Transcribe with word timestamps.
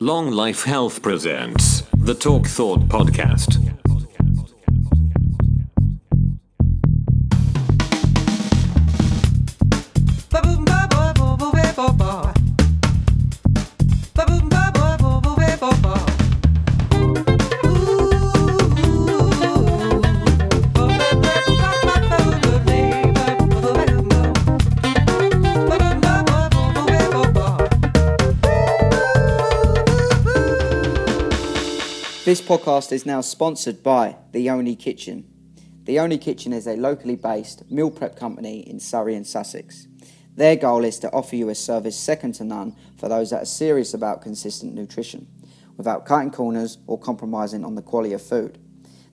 Long 0.00 0.30
Life 0.30 0.62
Health 0.62 1.02
presents 1.02 1.82
the 1.92 2.14
Talk 2.14 2.46
Thought 2.46 2.82
Podcast. 2.82 3.77
This 32.28 32.42
podcast 32.42 32.92
is 32.92 33.06
now 33.06 33.22
sponsored 33.22 33.82
by 33.82 34.16
The 34.32 34.50
Only 34.50 34.76
Kitchen. 34.76 35.24
The 35.84 35.98
Only 35.98 36.18
Kitchen 36.18 36.52
is 36.52 36.66
a 36.66 36.76
locally 36.76 37.16
based 37.16 37.70
meal 37.70 37.90
prep 37.90 38.16
company 38.16 38.68
in 38.68 38.80
Surrey 38.80 39.14
and 39.14 39.26
Sussex. 39.26 39.88
Their 40.36 40.54
goal 40.54 40.84
is 40.84 40.98
to 40.98 41.10
offer 41.10 41.36
you 41.36 41.48
a 41.48 41.54
service 41.54 41.98
second 41.98 42.32
to 42.34 42.44
none 42.44 42.76
for 42.98 43.08
those 43.08 43.30
that 43.30 43.44
are 43.44 43.46
serious 43.46 43.94
about 43.94 44.20
consistent 44.20 44.74
nutrition, 44.74 45.26
without 45.78 46.04
cutting 46.04 46.30
corners 46.30 46.76
or 46.86 47.00
compromising 47.00 47.64
on 47.64 47.76
the 47.76 47.80
quality 47.80 48.12
of 48.12 48.20
food. 48.20 48.58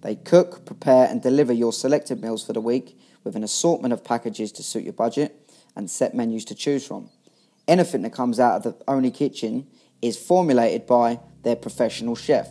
They 0.02 0.18
cook, 0.18 0.66
prepare, 0.66 1.08
and 1.08 1.22
deliver 1.22 1.54
your 1.54 1.72
selected 1.72 2.22
meals 2.22 2.46
for 2.46 2.52
the 2.52 2.60
week 2.60 3.00
with 3.24 3.38
an 3.38 3.46
assortment 3.46 3.94
of 3.94 4.04
packages 4.04 4.52
to 4.52 4.62
suit 4.62 4.84
your 4.84 4.92
budget 4.92 5.50
and 5.74 5.90
set 5.90 6.16
menus 6.16 6.44
to 6.44 6.54
choose 6.54 6.86
from. 6.86 7.10
Anything 7.66 8.02
that 8.02 8.12
comes 8.12 8.42
out 8.42 8.58
of 8.58 8.64
the 8.64 8.84
Only 8.90 9.10
Kitchen 9.10 9.68
is 10.02 10.18
formulated 10.18 10.86
by 10.86 11.22
their 11.44 11.56
professional 11.56 12.18
chef 12.18 12.50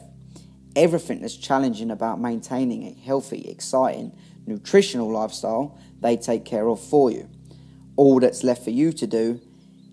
everything 0.76 1.20
that's 1.20 1.36
challenging 1.36 1.90
about 1.90 2.20
maintaining 2.20 2.86
a 2.86 2.92
healthy, 2.92 3.48
exciting, 3.48 4.16
nutritional 4.46 5.10
lifestyle, 5.10 5.78
they 6.00 6.16
take 6.16 6.44
care 6.44 6.68
of 6.68 6.80
for 6.80 7.10
you. 7.10 7.28
All 7.96 8.20
that's 8.20 8.42
left 8.44 8.64
for 8.64 8.70
you 8.70 8.92
to 8.92 9.06
do 9.06 9.40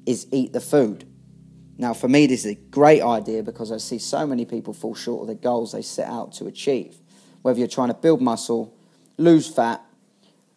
is 0.06 0.28
eat 0.32 0.54
the 0.54 0.62
food. 0.62 1.06
Now, 1.78 1.94
for 1.94 2.08
me, 2.08 2.28
this 2.28 2.46
is 2.46 2.52
a 2.52 2.56
great 2.56 3.02
idea 3.02 3.44
because 3.44 3.72
I 3.72 3.78
see 3.78 3.98
so 3.98 4.28
many 4.28 4.46
people 4.46 4.74
fall 4.74 4.96
short 4.96 5.22
of 5.22 5.28
the 5.28 5.36
goals 5.36 5.72
they 5.72 5.82
set 5.82 6.08
out 6.08 6.34
to 6.34 6.46
achieve. 6.46 6.98
Whether 7.42 7.60
you're 7.60 7.68
trying 7.68 7.88
to 7.88 7.96
build 7.96 8.22
muscle, 8.22 8.78
lose 9.18 9.48
fat, 9.48 9.82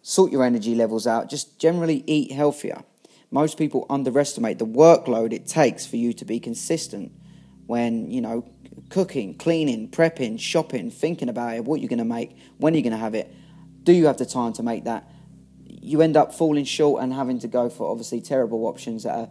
sort 0.02 0.32
your 0.32 0.44
energy 0.44 0.74
levels 0.74 1.06
out, 1.06 1.30
just 1.30 1.58
generally 1.58 2.04
eat 2.06 2.32
healthier. 2.32 2.84
Most 3.30 3.56
people 3.56 3.86
underestimate 3.88 4.58
the 4.58 4.66
workload 4.66 5.32
it 5.32 5.46
takes 5.46 5.86
for 5.86 5.96
you 5.96 6.12
to 6.12 6.24
be 6.24 6.38
consistent 6.38 7.10
when, 7.66 8.10
you 8.10 8.20
know, 8.20 8.46
cooking, 8.88 9.34
cleaning, 9.36 9.90
prepping, 9.90 10.38
shopping, 10.38 10.90
thinking 10.90 11.28
about 11.28 11.56
it, 11.56 11.64
what 11.64 11.80
you're 11.80 11.88
going 11.88 11.98
to 11.98 12.04
make, 12.04 12.36
when 12.58 12.74
you're 12.74 12.82
going 12.82 12.92
to 12.92 12.98
have 12.98 13.14
it. 13.14 13.34
Do 13.82 13.92
you 13.92 14.06
have 14.06 14.18
the 14.18 14.27
time 14.27 14.52
to 14.54 14.62
make 14.62 14.84
that? 14.84 15.10
You 15.66 16.02
end 16.02 16.16
up 16.16 16.34
falling 16.34 16.64
short 16.64 17.02
and 17.02 17.12
having 17.12 17.38
to 17.40 17.48
go 17.48 17.68
for 17.68 17.90
obviously 17.90 18.20
terrible 18.20 18.66
options 18.66 19.02
that 19.02 19.14
are 19.14 19.28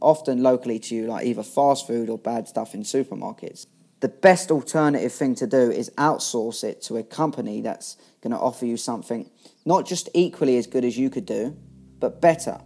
often 0.00 0.42
locally 0.42 0.78
to 0.78 0.94
you, 0.94 1.06
like 1.06 1.26
either 1.26 1.42
fast 1.42 1.86
food 1.86 2.08
or 2.08 2.18
bad 2.18 2.48
stuff 2.48 2.74
in 2.74 2.82
supermarkets. 2.82 3.66
The 4.00 4.08
best 4.08 4.50
alternative 4.50 5.12
thing 5.12 5.36
to 5.36 5.46
do 5.46 5.70
is 5.70 5.90
outsource 5.90 6.64
it 6.64 6.82
to 6.82 6.96
a 6.96 7.04
company 7.04 7.60
that's 7.60 7.96
going 8.20 8.32
to 8.32 8.38
offer 8.38 8.66
you 8.66 8.76
something 8.76 9.30
not 9.64 9.86
just 9.86 10.08
equally 10.14 10.56
as 10.58 10.66
good 10.66 10.84
as 10.84 10.98
you 10.98 11.10
could 11.10 11.26
do, 11.26 11.56
but 11.98 12.20
better 12.20 12.60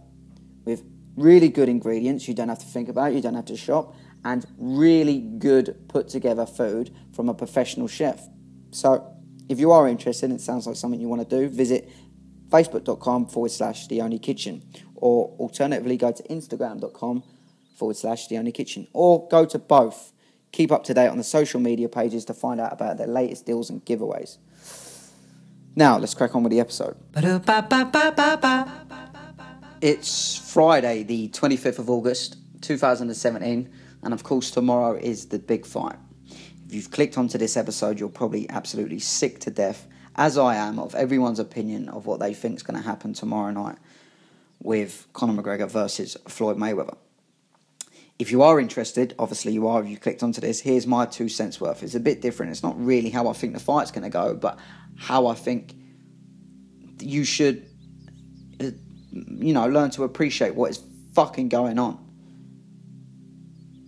with 0.65 0.83
really 1.15 1.49
good 1.49 1.69
ingredients 1.69 2.27
you 2.27 2.33
don't 2.33 2.49
have 2.49 2.59
to 2.59 2.65
think 2.65 2.89
about, 2.89 3.13
you 3.13 3.21
don't 3.21 3.35
have 3.35 3.45
to 3.45 3.57
shop, 3.57 3.95
and 4.27 4.45
really 4.57 5.19
good 5.21 5.87
put 5.87 6.09
together 6.09 6.45
food 6.45 6.93
from 7.13 7.29
a 7.29 7.33
professional 7.33 7.87
chef. 7.87 8.27
So, 8.71 9.13
if 9.47 9.57
you 9.57 9.71
are 9.71 9.87
interested, 9.87 10.31
it 10.31 10.41
sounds 10.41 10.67
like 10.67 10.75
something 10.75 10.99
you 10.99 11.07
want 11.07 11.27
to 11.27 11.39
do, 11.39 11.47
visit 11.47 11.89
facebook.com 12.49 13.27
forward 13.27 13.51
slash 13.51 13.87
the 13.87 14.01
only 14.01 14.19
kitchen, 14.19 14.63
or 14.95 15.33
alternatively, 15.39 15.95
go 15.95 16.11
to 16.11 16.21
instagram.com 16.23 17.23
forward 17.77 17.95
slash 17.95 18.27
the 18.27 18.37
only 18.37 18.51
kitchen, 18.51 18.87
or 18.91 19.29
go 19.29 19.45
to 19.45 19.57
both. 19.57 20.11
Keep 20.51 20.73
up 20.73 20.83
to 20.85 20.93
date 20.93 21.07
on 21.07 21.17
the 21.17 21.23
social 21.23 21.61
media 21.61 21.87
pages 21.87 22.25
to 22.25 22.33
find 22.33 22.59
out 22.59 22.73
about 22.73 22.97
their 22.97 23.07
latest 23.07 23.45
deals 23.45 23.69
and 23.69 23.85
giveaways. 23.85 24.37
Now, 25.73 25.97
let's 25.97 26.13
crack 26.13 26.35
on 26.35 26.43
with 26.43 26.51
the 26.51 26.59
episode. 26.59 26.97
It's 29.79 30.37
Friday, 30.51 31.03
the 31.03 31.29
25th 31.29 31.79
of 31.79 31.89
August, 31.89 32.37
2017 32.61 33.69
and 34.03 34.13
of 34.13 34.23
course, 34.23 34.51
tomorrow 34.51 34.95
is 34.95 35.27
the 35.27 35.39
big 35.39 35.65
fight. 35.65 35.97
If 36.67 36.73
you've 36.73 36.91
clicked 36.91 37.17
onto 37.17 37.37
this 37.37 37.55
episode, 37.55 37.99
you're 37.99 38.09
probably 38.09 38.49
absolutely 38.49 38.99
sick 38.99 39.39
to 39.39 39.51
death, 39.51 39.87
as 40.15 40.37
I 40.37 40.55
am, 40.55 40.79
of 40.79 40.95
everyone's 40.95 41.39
opinion 41.39 41.89
of 41.89 42.05
what 42.05 42.19
they 42.19 42.33
think 42.33 42.57
is 42.57 42.63
going 42.63 42.79
to 42.79 42.85
happen 42.85 43.13
tomorrow 43.13 43.51
night 43.51 43.77
with 44.61 45.07
Conor 45.13 45.41
McGregor 45.41 45.69
versus 45.69 46.17
Floyd 46.27 46.57
Mayweather. 46.57 46.97
If 48.19 48.31
you 48.31 48.41
are 48.41 48.59
interested, 48.59 49.13
obviously 49.19 49.53
you 49.53 49.67
are 49.67 49.83
if 49.83 49.89
you 49.89 49.97
clicked 49.97 50.23
onto 50.23 50.41
this, 50.41 50.59
here's 50.59 50.87
my 50.87 51.05
two 51.05 51.29
cents 51.29 51.61
worth. 51.61 51.83
It's 51.83 51.93
a 51.93 51.99
bit 51.99 52.19
different. 52.21 52.51
It's 52.51 52.63
not 52.63 52.79
really 52.83 53.11
how 53.11 53.27
I 53.27 53.33
think 53.33 53.53
the 53.53 53.59
fight's 53.59 53.91
going 53.91 54.03
to 54.03 54.09
go, 54.09 54.33
but 54.33 54.57
how 54.97 55.27
I 55.27 55.35
think 55.35 55.75
you 56.99 57.23
should, 57.23 57.69
uh, 58.59 58.71
you 59.11 59.53
know, 59.53 59.67
learn 59.67 59.91
to 59.91 60.03
appreciate 60.03 60.55
what 60.55 60.71
is 60.71 60.83
fucking 61.13 61.49
going 61.49 61.77
on. 61.77 62.06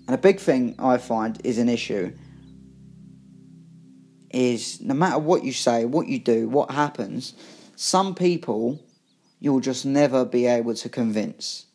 And 0.09 0.15
a 0.15 0.17
big 0.17 0.39
thing 0.39 0.73
I 0.79 0.97
find 0.97 1.39
is 1.43 1.59
an 1.59 1.69
issue 1.69 2.11
is 4.31 4.81
no 4.81 4.95
matter 4.95 5.19
what 5.19 5.43
you 5.43 5.53
say, 5.53 5.85
what 5.85 6.07
you 6.07 6.17
do, 6.17 6.49
what 6.49 6.71
happens, 6.71 7.35
some 7.75 8.15
people 8.15 8.83
you'll 9.39 9.59
just 9.59 9.85
never 9.85 10.25
be 10.25 10.47
able 10.47 10.73
to 10.73 10.89
convince. 10.89 11.67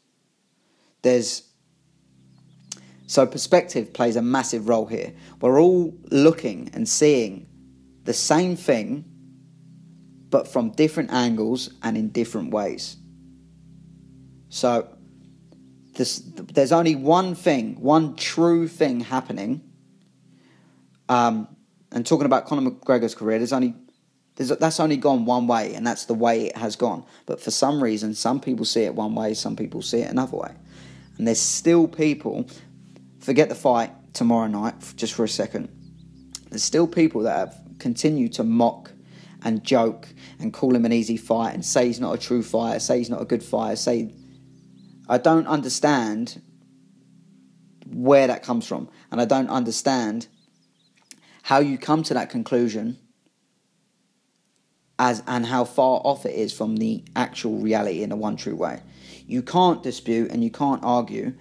There's 1.03 1.45
so 3.07 3.25
perspective 3.25 3.93
plays 3.93 4.17
a 4.17 4.23
massive 4.23 4.69
role 4.69 4.87
here. 4.87 5.15
We're 5.41 5.61
all 5.61 5.97
looking 6.11 6.71
and 6.73 6.89
seeing 6.89 7.47
the 8.03 8.15
same 8.15 8.57
thing 8.57 9.05
but 10.31 10.49
from 10.49 10.71
different 10.71 11.13
angles 11.13 11.71
and 11.85 11.97
in 11.97 12.09
different 12.09 12.51
ways. 12.51 12.97
So 14.49 14.89
this, 15.95 16.19
there's 16.19 16.73
only 16.73 16.95
one 16.95 17.35
thing, 17.35 17.81
one 17.81 18.17
true 18.17 18.69
thing 18.69 19.01
happening. 19.01 19.63
Um, 21.09 21.49
and 21.93 22.07
talking 22.07 22.27
about 22.27 22.47
Conor 22.47 22.71
McGregor's 22.71 23.15
career, 23.15 23.39
there's 23.39 23.53
only 23.53 23.75
there's, 24.37 24.49
that's 24.49 24.81
only 24.81 24.97
gone 24.97 25.25
one 25.25 25.47
way, 25.47 25.75
and 25.75 25.87
that's 25.87 26.07
the 26.07 26.15
way 26.15 26.47
it 26.47 26.57
has 26.57 26.75
gone. 26.75 27.05
But 27.27 27.41
for 27.41 27.51
some 27.51 27.83
reason, 27.83 28.15
some 28.15 28.41
people 28.41 28.65
see 28.65 28.83
it 28.83 28.95
one 28.95 29.15
way, 29.15 29.35
some 29.35 29.55
people 29.55 29.81
see 29.81 29.99
it 29.99 30.11
another 30.11 30.37
way. 30.37 30.53
And 31.19 31.27
there's 31.27 31.41
still 31.41 31.87
people, 31.87 32.49
forget 33.21 33.49
the 33.49 33.55
fight 33.55 33.93
tomorrow 34.13 34.49
night, 34.49 34.75
just 34.97 35.15
for 35.15 35.23
a 35.23 35.29
second. 35.29 35.69
There's 36.51 36.65
still 36.65 36.89
people 36.89 37.23
that 37.23 37.37
have 37.37 37.61
continued 37.79 38.33
to 38.35 38.45
mock 38.45 38.91
and 39.45 39.63
joke 39.63 40.09
and 40.41 40.53
call 40.53 40.75
him 40.75 40.85
an 40.85 40.93
easy 40.93 41.17
fight 41.17 41.55
and 41.55 41.65
say 41.65 41.87
he's 41.87 42.01
not 42.01 42.15
a 42.15 42.19
true 42.19 42.43
fighter, 42.43 42.81
say 42.81 42.99
he's 42.99 43.11
not 43.11 43.23
a 43.23 43.25
good 43.25 43.43
fighter, 43.43 43.77
say 43.77 44.13
I 45.09 45.19
don't 45.19 45.47
understand 45.47 46.41
where 47.87 48.27
that 48.27 48.43
comes 48.43 48.67
from. 48.67 48.89
And 49.11 49.21
I 49.21 49.25
don't 49.25 49.49
understand 49.49 50.27
how 51.43 51.59
you 51.59 51.79
come 51.79 52.03
to 52.05 52.15
that 52.15 52.31
conclusion 52.31 52.99
as 54.99 55.23
and 55.27 55.47
how 55.47 55.65
far 55.65 56.01
off 56.05 56.25
it 56.25 56.35
is 56.35 56.53
from 56.53 56.77
the 56.77 57.05
actual 57.17 57.59
reality 57.59 58.03
in 58.03 58.13
a 58.13 58.17
one 58.17 58.37
true 58.37 58.55
way. 58.55 58.81
You 59.27 59.43
can't 59.43 59.83
dispute 59.83 60.31
and 60.31 60.43
you 60.43 60.51
can't 60.51 60.83
argue 60.85 61.35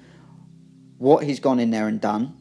what 0.97 1.23
he's 1.23 1.39
gone 1.39 1.59
in 1.59 1.71
there 1.71 1.87
and 1.87 2.01
done. 2.01 2.37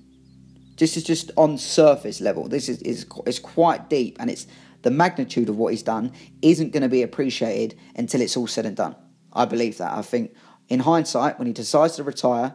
This 0.76 0.96
is 0.96 1.04
just 1.04 1.30
on 1.36 1.58
surface 1.58 2.20
level. 2.20 2.48
This 2.48 2.68
is, 2.68 2.80
is, 2.82 3.06
is 3.26 3.38
quite 3.38 3.90
deep 3.90 4.16
and 4.18 4.30
it's 4.30 4.46
the 4.82 4.90
magnitude 4.90 5.48
of 5.48 5.56
what 5.56 5.72
he's 5.72 5.82
done 5.82 6.12
isn't 6.40 6.72
going 6.72 6.82
to 6.82 6.88
be 6.88 7.02
appreciated 7.02 7.78
until 7.94 8.20
it's 8.20 8.36
all 8.36 8.46
said 8.46 8.66
and 8.66 8.76
done. 8.76 8.96
I 9.32 9.44
believe 9.44 9.78
that. 9.78 9.92
I 9.92 10.02
think 10.02 10.34
in 10.68 10.80
hindsight, 10.80 11.38
when 11.38 11.46
he 11.46 11.52
decides 11.52 11.96
to 11.96 12.04
retire, 12.04 12.54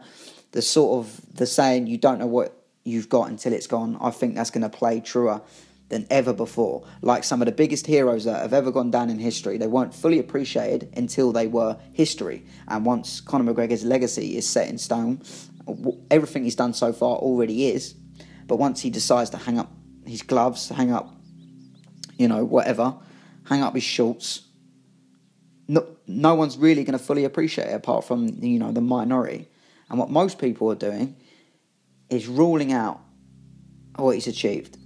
the 0.52 0.62
sort 0.62 0.98
of 0.98 1.20
the 1.34 1.46
saying 1.46 1.86
you 1.86 1.98
don't 1.98 2.18
know 2.18 2.26
what 2.26 2.54
you've 2.84 3.08
got 3.08 3.28
until 3.28 3.52
it's 3.52 3.66
gone, 3.66 3.96
I 4.00 4.10
think 4.10 4.34
that's 4.34 4.50
going 4.50 4.62
to 4.62 4.68
play 4.68 5.00
truer 5.00 5.42
than 5.88 6.06
ever 6.10 6.32
before. 6.32 6.86
Like 7.00 7.24
some 7.24 7.40
of 7.40 7.46
the 7.46 7.52
biggest 7.52 7.86
heroes 7.86 8.24
that 8.24 8.42
have 8.42 8.52
ever 8.52 8.70
gone 8.70 8.90
down 8.90 9.10
in 9.10 9.18
history, 9.18 9.58
they 9.58 9.66
weren't 9.66 9.94
fully 9.94 10.18
appreciated 10.18 10.92
until 10.96 11.32
they 11.32 11.46
were 11.46 11.78
history. 11.92 12.44
And 12.66 12.84
once 12.84 13.20
Conor 13.20 13.52
McGregor's 13.52 13.84
legacy 13.84 14.36
is 14.36 14.48
set 14.48 14.68
in 14.68 14.78
stone, 14.78 15.22
everything 16.10 16.44
he's 16.44 16.56
done 16.56 16.74
so 16.74 16.92
far 16.92 17.16
already 17.16 17.68
is. 17.68 17.94
But 18.46 18.56
once 18.56 18.80
he 18.80 18.90
decides 18.90 19.30
to 19.30 19.36
hang 19.36 19.58
up 19.58 19.70
his 20.06 20.22
gloves, 20.22 20.68
hang 20.68 20.92
up, 20.92 21.14
you 22.16 22.28
know, 22.28 22.44
whatever, 22.44 22.96
hang 23.44 23.62
up 23.62 23.74
his 23.74 23.84
shorts, 23.84 24.47
no, 25.68 25.86
no 26.06 26.34
one's 26.34 26.56
really 26.56 26.82
going 26.82 26.98
to 26.98 27.04
fully 27.04 27.24
appreciate 27.24 27.68
it 27.68 27.74
apart 27.74 28.04
from 28.04 28.26
you 28.42 28.58
know 28.58 28.72
the 28.72 28.80
minority. 28.80 29.48
And 29.90 29.98
what 29.98 30.10
most 30.10 30.38
people 30.38 30.70
are 30.72 30.74
doing 30.74 31.16
is 32.10 32.26
ruling 32.26 32.72
out 32.72 33.00
what 33.96 34.14
he's 34.14 34.26
achieved. 34.26 34.76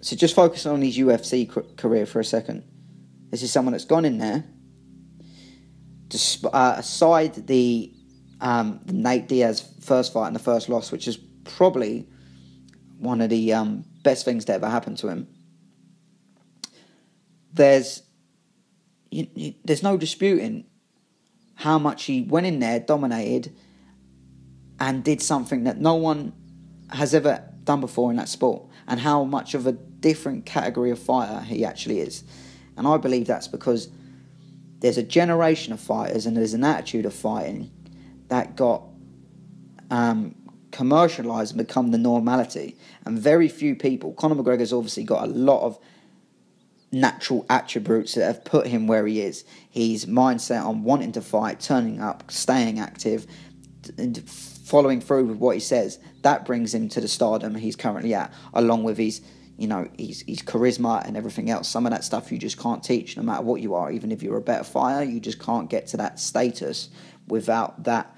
So 0.00 0.16
just 0.16 0.34
focus 0.34 0.66
on 0.66 0.82
his 0.82 0.98
UFC 0.98 1.76
career 1.76 2.06
for 2.06 2.20
a 2.20 2.24
second. 2.24 2.64
This 3.30 3.42
is 3.42 3.52
someone 3.52 3.72
that's 3.72 3.84
gone 3.84 4.04
in 4.04 4.18
there, 4.18 4.44
uh, 6.52 6.74
aside 6.76 7.46
the, 7.46 7.94
um, 8.40 8.80
Nate 8.86 9.28
Diaz 9.28 9.66
first 9.80 10.12
fight 10.12 10.26
and 10.26 10.36
the 10.36 10.40
first 10.40 10.68
loss, 10.68 10.90
which 10.90 11.06
is 11.06 11.16
probably 11.44 12.08
one 12.98 13.20
of 13.20 13.30
the 13.30 13.52
um, 13.52 13.84
best 14.02 14.24
things 14.24 14.44
that 14.46 14.54
ever 14.54 14.68
happened 14.68 14.98
to 14.98 15.08
him. 15.08 15.28
There's 17.52 18.02
you, 19.12 19.26
you, 19.34 19.54
there's 19.64 19.82
no 19.82 19.96
disputing 19.96 20.64
how 21.54 21.78
much 21.78 22.04
he 22.04 22.22
went 22.22 22.46
in 22.46 22.58
there, 22.58 22.80
dominated, 22.80 23.54
and 24.80 25.04
did 25.04 25.20
something 25.20 25.64
that 25.64 25.78
no 25.78 25.94
one 25.94 26.32
has 26.90 27.14
ever 27.14 27.48
done 27.64 27.80
before 27.80 28.10
in 28.10 28.16
that 28.16 28.28
sport, 28.28 28.64
and 28.88 28.98
how 29.00 29.24
much 29.24 29.54
of 29.54 29.66
a 29.66 29.72
different 29.72 30.44
category 30.46 30.90
of 30.90 30.98
fighter 30.98 31.40
he 31.42 31.64
actually 31.64 32.00
is. 32.00 32.24
And 32.76 32.86
I 32.86 32.96
believe 32.96 33.26
that's 33.26 33.48
because 33.48 33.88
there's 34.80 34.98
a 34.98 35.02
generation 35.02 35.72
of 35.72 35.80
fighters 35.80 36.26
and 36.26 36.36
there's 36.36 36.54
an 36.54 36.64
attitude 36.64 37.06
of 37.06 37.14
fighting 37.14 37.70
that 38.28 38.56
got 38.56 38.82
um, 39.90 40.34
commercialized 40.72 41.52
and 41.56 41.66
become 41.66 41.92
the 41.92 41.98
normality. 41.98 42.76
And 43.04 43.18
very 43.18 43.48
few 43.48 43.76
people, 43.76 44.12
Conor 44.14 44.34
McGregor's 44.34 44.72
obviously 44.72 45.04
got 45.04 45.22
a 45.22 45.26
lot 45.26 45.62
of 45.62 45.78
natural 46.92 47.46
attributes 47.48 48.14
that 48.14 48.26
have 48.26 48.44
put 48.44 48.66
him 48.66 48.86
where 48.86 49.06
he 49.06 49.20
is. 49.20 49.44
His 49.70 50.06
mindset 50.06 50.64
on 50.64 50.84
wanting 50.84 51.12
to 51.12 51.22
fight, 51.22 51.60
turning 51.60 52.00
up, 52.00 52.30
staying 52.30 52.78
active, 52.78 53.26
and 53.98 54.22
following 54.28 55.00
through 55.00 55.24
with 55.24 55.38
what 55.38 55.56
he 55.56 55.60
says, 55.60 55.98
that 56.22 56.44
brings 56.44 56.74
him 56.74 56.88
to 56.90 57.00
the 57.00 57.08
stardom 57.08 57.54
he's 57.54 57.76
currently 57.76 58.14
at, 58.14 58.32
along 58.54 58.84
with 58.84 58.98
his 58.98 59.22
you 59.58 59.68
know, 59.68 59.88
his, 59.98 60.22
his 60.26 60.42
charisma 60.42 61.06
and 61.06 61.16
everything 61.16 61.50
else. 61.50 61.68
Some 61.68 61.86
of 61.86 61.92
that 61.92 62.02
stuff 62.04 62.32
you 62.32 62.38
just 62.38 62.58
can't 62.58 62.82
teach, 62.82 63.16
no 63.16 63.22
matter 63.22 63.42
what 63.42 63.60
you 63.60 63.74
are. 63.74 63.92
Even 63.92 64.10
if 64.10 64.22
you're 64.22 64.38
a 64.38 64.42
better 64.42 64.64
fighter, 64.64 65.04
you 65.04 65.20
just 65.20 65.38
can't 65.38 65.70
get 65.70 65.86
to 65.88 65.98
that 65.98 66.18
status 66.18 66.88
without 67.28 67.84
that 67.84 68.16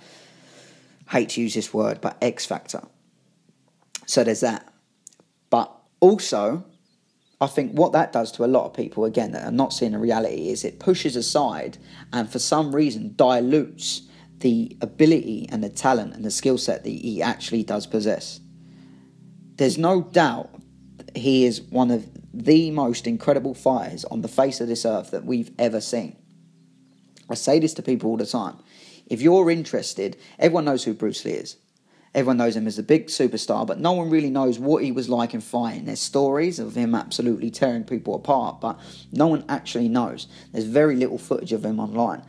hate 1.11 1.31
to 1.31 1.43
use 1.43 1.53
this 1.53 1.75
word, 1.75 2.01
but 2.01 2.17
X 2.23 2.47
factor. 2.47 2.83
So 4.07 4.25
there's 4.25 4.41
that. 4.41 4.73
But 5.51 5.71
also, 6.01 6.65
I 7.41 7.47
think 7.47 7.73
what 7.73 7.93
that 7.93 8.13
does 8.13 8.31
to 8.33 8.45
a 8.45 8.47
lot 8.47 8.67
of 8.67 8.75
people, 8.75 9.05
again, 9.05 9.33
that 9.33 9.45
are 9.45 9.53
not 9.53 9.73
seeing 9.73 9.93
the 9.93 9.99
reality, 9.99 10.49
is 10.51 10.65
it 10.65 10.79
pushes 10.79 11.17
aside 11.17 11.79
and 12.13 12.31
for 12.31 12.39
some 12.39 12.75
reason 12.75 13.15
dilutes 13.17 14.03
the 14.39 14.77
ability 14.81 15.49
and 15.51 15.63
the 15.63 15.69
talent 15.69 16.15
and 16.15 16.25
the 16.25 16.31
skill 16.31 16.59
set 16.59 16.85
that 16.85 16.91
he 16.91 17.23
actually 17.23 17.63
does 17.63 17.87
possess. 17.87 18.41
There's 19.57 19.79
no 19.79 20.03
doubt 20.03 20.51
he 21.15 21.45
is 21.45 21.63
one 21.63 21.91
of 21.91 22.09
the 22.33 22.71
most 22.71 23.07
incredible 23.07 23.55
fighters 23.55 24.05
on 24.05 24.23
the 24.23 24.29
face 24.29 24.61
of 24.61 24.69
this 24.69 24.85
earth 24.85 25.13
that 25.13 25.25
we've 25.25 25.51
ever 25.59 25.81
seen. 25.81 26.17
I 27.31 27.35
say 27.35 27.59
this 27.59 27.75
to 27.75 27.83
people 27.83 28.11
all 28.11 28.17
the 28.17 28.27
time. 28.27 28.59
If 29.07 29.23
you're 29.23 29.51
interested, 29.51 30.17
everyone 30.39 30.65
knows 30.65 30.85
who 30.85 30.95
Bruce 30.95 31.25
Lee 31.25 31.33
is. 31.33 31.57
Everyone 32.15 32.37
knows 32.37 32.55
him 32.55 32.69
as 32.69 32.79
a 32.79 32.83
big 32.83 33.09
superstar, 33.09 33.67
but 33.67 33.81
no 33.81 33.93
one 33.93 34.09
really 34.09 34.31
knows 34.31 34.59
what 34.59 34.85
he 34.85 34.93
was 34.93 35.09
like 35.09 35.35
in 35.35 35.41
fighting. 35.41 35.87
There's 35.87 36.01
stories 36.01 36.61
of 36.61 36.77
him 36.77 36.95
absolutely 36.95 37.51
tearing 37.51 37.83
people 37.83 38.15
apart, 38.15 38.61
but 38.61 38.79
no 39.11 39.27
one 39.27 39.45
actually 39.49 39.89
knows. 39.89 40.29
There's 40.53 40.65
very 40.65 40.95
little 40.95 41.19
footage 41.19 41.53
of 41.53 41.65
him 41.65 41.81
online. 41.81 42.25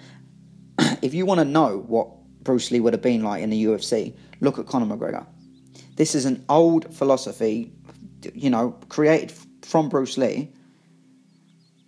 if 1.03 1.13
you 1.13 1.27
want 1.27 1.39
to 1.39 1.45
know 1.45 1.83
what 1.87 2.09
Bruce 2.43 2.71
Lee 2.71 2.79
would 2.79 2.93
have 2.93 3.01
been 3.03 3.23
like 3.23 3.43
in 3.43 3.51
the 3.51 3.65
UFC, 3.65 4.15
look 4.39 4.57
at 4.57 4.65
Conor 4.65 4.95
McGregor. 4.95 5.27
This 5.95 6.15
is 6.15 6.25
an 6.25 6.43
old 6.49 6.93
philosophy, 6.93 7.71
you 8.33 8.49
know, 8.49 8.71
created 8.89 9.33
from 9.61 9.89
Bruce 9.89 10.17
Lee 10.17 10.51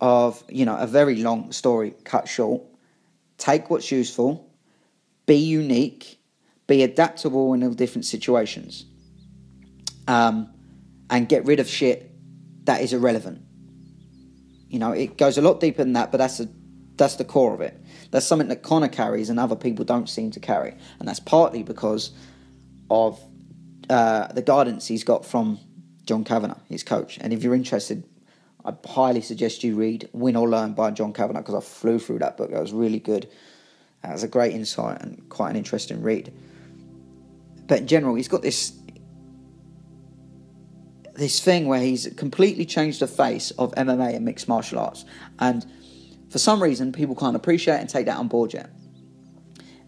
of, 0.00 0.42
you 0.48 0.64
know, 0.64 0.76
a 0.76 0.86
very 0.86 1.16
long 1.16 1.50
story 1.50 1.94
cut 2.04 2.28
short. 2.28 2.62
Take 3.38 3.70
what's 3.70 3.90
useful, 3.90 4.52
be 5.26 5.36
unique, 5.36 6.17
be 6.68 6.84
adaptable 6.84 7.54
in 7.54 7.64
all 7.64 7.72
different 7.72 8.04
situations, 8.04 8.84
um, 10.06 10.48
and 11.10 11.28
get 11.28 11.44
rid 11.44 11.58
of 11.58 11.68
shit 11.68 12.12
that 12.66 12.82
is 12.82 12.92
irrelevant. 12.92 13.42
You 14.68 14.78
know, 14.78 14.92
it 14.92 15.16
goes 15.16 15.38
a 15.38 15.42
lot 15.42 15.58
deeper 15.58 15.82
than 15.82 15.94
that, 15.94 16.12
but 16.12 16.18
that's 16.18 16.38
a, 16.38 16.48
that's 16.96 17.16
the 17.16 17.24
core 17.24 17.54
of 17.54 17.62
it. 17.62 17.80
That's 18.10 18.26
something 18.26 18.48
that 18.48 18.62
Conor 18.62 18.88
carries 18.88 19.30
and 19.30 19.40
other 19.40 19.56
people 19.56 19.84
don't 19.84 20.08
seem 20.08 20.30
to 20.32 20.40
carry, 20.40 20.76
and 21.00 21.08
that's 21.08 21.20
partly 21.20 21.62
because 21.62 22.12
of 22.90 23.20
uh, 23.88 24.28
the 24.28 24.42
guidance 24.42 24.86
he's 24.86 25.04
got 25.04 25.24
from 25.24 25.58
John 26.04 26.24
Kavanagh, 26.24 26.58
his 26.68 26.82
coach. 26.82 27.18
And 27.20 27.32
if 27.32 27.42
you're 27.42 27.54
interested, 27.54 28.04
I 28.64 28.74
highly 28.86 29.22
suggest 29.22 29.64
you 29.64 29.74
read 29.74 30.10
Win 30.12 30.36
or 30.36 30.48
Learn 30.48 30.74
by 30.74 30.90
John 30.90 31.14
Kavanagh 31.14 31.40
because 31.40 31.54
I 31.54 31.60
flew 31.60 31.98
through 31.98 32.18
that 32.18 32.36
book. 32.36 32.50
It 32.50 32.60
was 32.60 32.72
really 32.72 32.98
good. 32.98 33.24
It 34.04 34.12
was 34.12 34.22
a 34.22 34.28
great 34.28 34.54
insight 34.54 35.00
and 35.00 35.26
quite 35.30 35.50
an 35.50 35.56
interesting 35.56 36.02
read. 36.02 36.32
But 37.68 37.80
in 37.80 37.86
general, 37.86 38.16
he's 38.16 38.28
got 38.28 38.42
this 38.42 38.72
this 41.14 41.40
thing 41.40 41.66
where 41.66 41.80
he's 41.80 42.06
completely 42.16 42.64
changed 42.64 43.00
the 43.00 43.06
face 43.08 43.50
of 43.52 43.74
MMA 43.74 44.14
and 44.14 44.24
mixed 44.24 44.48
martial 44.48 44.78
arts. 44.78 45.04
And 45.40 45.66
for 46.30 46.38
some 46.38 46.62
reason, 46.62 46.92
people 46.92 47.16
can't 47.16 47.34
appreciate 47.34 47.78
and 47.78 47.88
take 47.88 48.06
that 48.06 48.16
on 48.16 48.28
board 48.28 48.54
yet. 48.54 48.70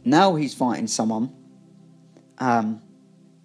Now 0.05 0.35
he's 0.35 0.55
fighting 0.55 0.89
someone 0.89 1.33
um, 2.39 2.83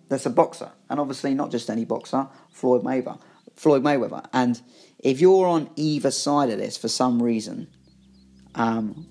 that's 0.09 0.25
a 0.25 0.29
boxer, 0.29 0.71
and 0.89 0.99
obviously 0.99 1.33
not 1.35 1.51
just 1.51 1.69
any 1.69 1.85
boxer, 1.85 2.27
Floyd 2.49 2.83
Mayweather. 2.83 3.19
Floyd 3.55 3.83
Mayweather. 3.83 4.25
And 4.33 4.59
if 4.99 5.21
you're 5.21 5.47
on 5.47 5.69
either 5.75 6.11
side 6.11 6.49
of 6.49 6.57
this 6.57 6.77
for 6.77 6.87
some 6.87 7.21
reason, 7.21 7.67
um, 8.55 9.07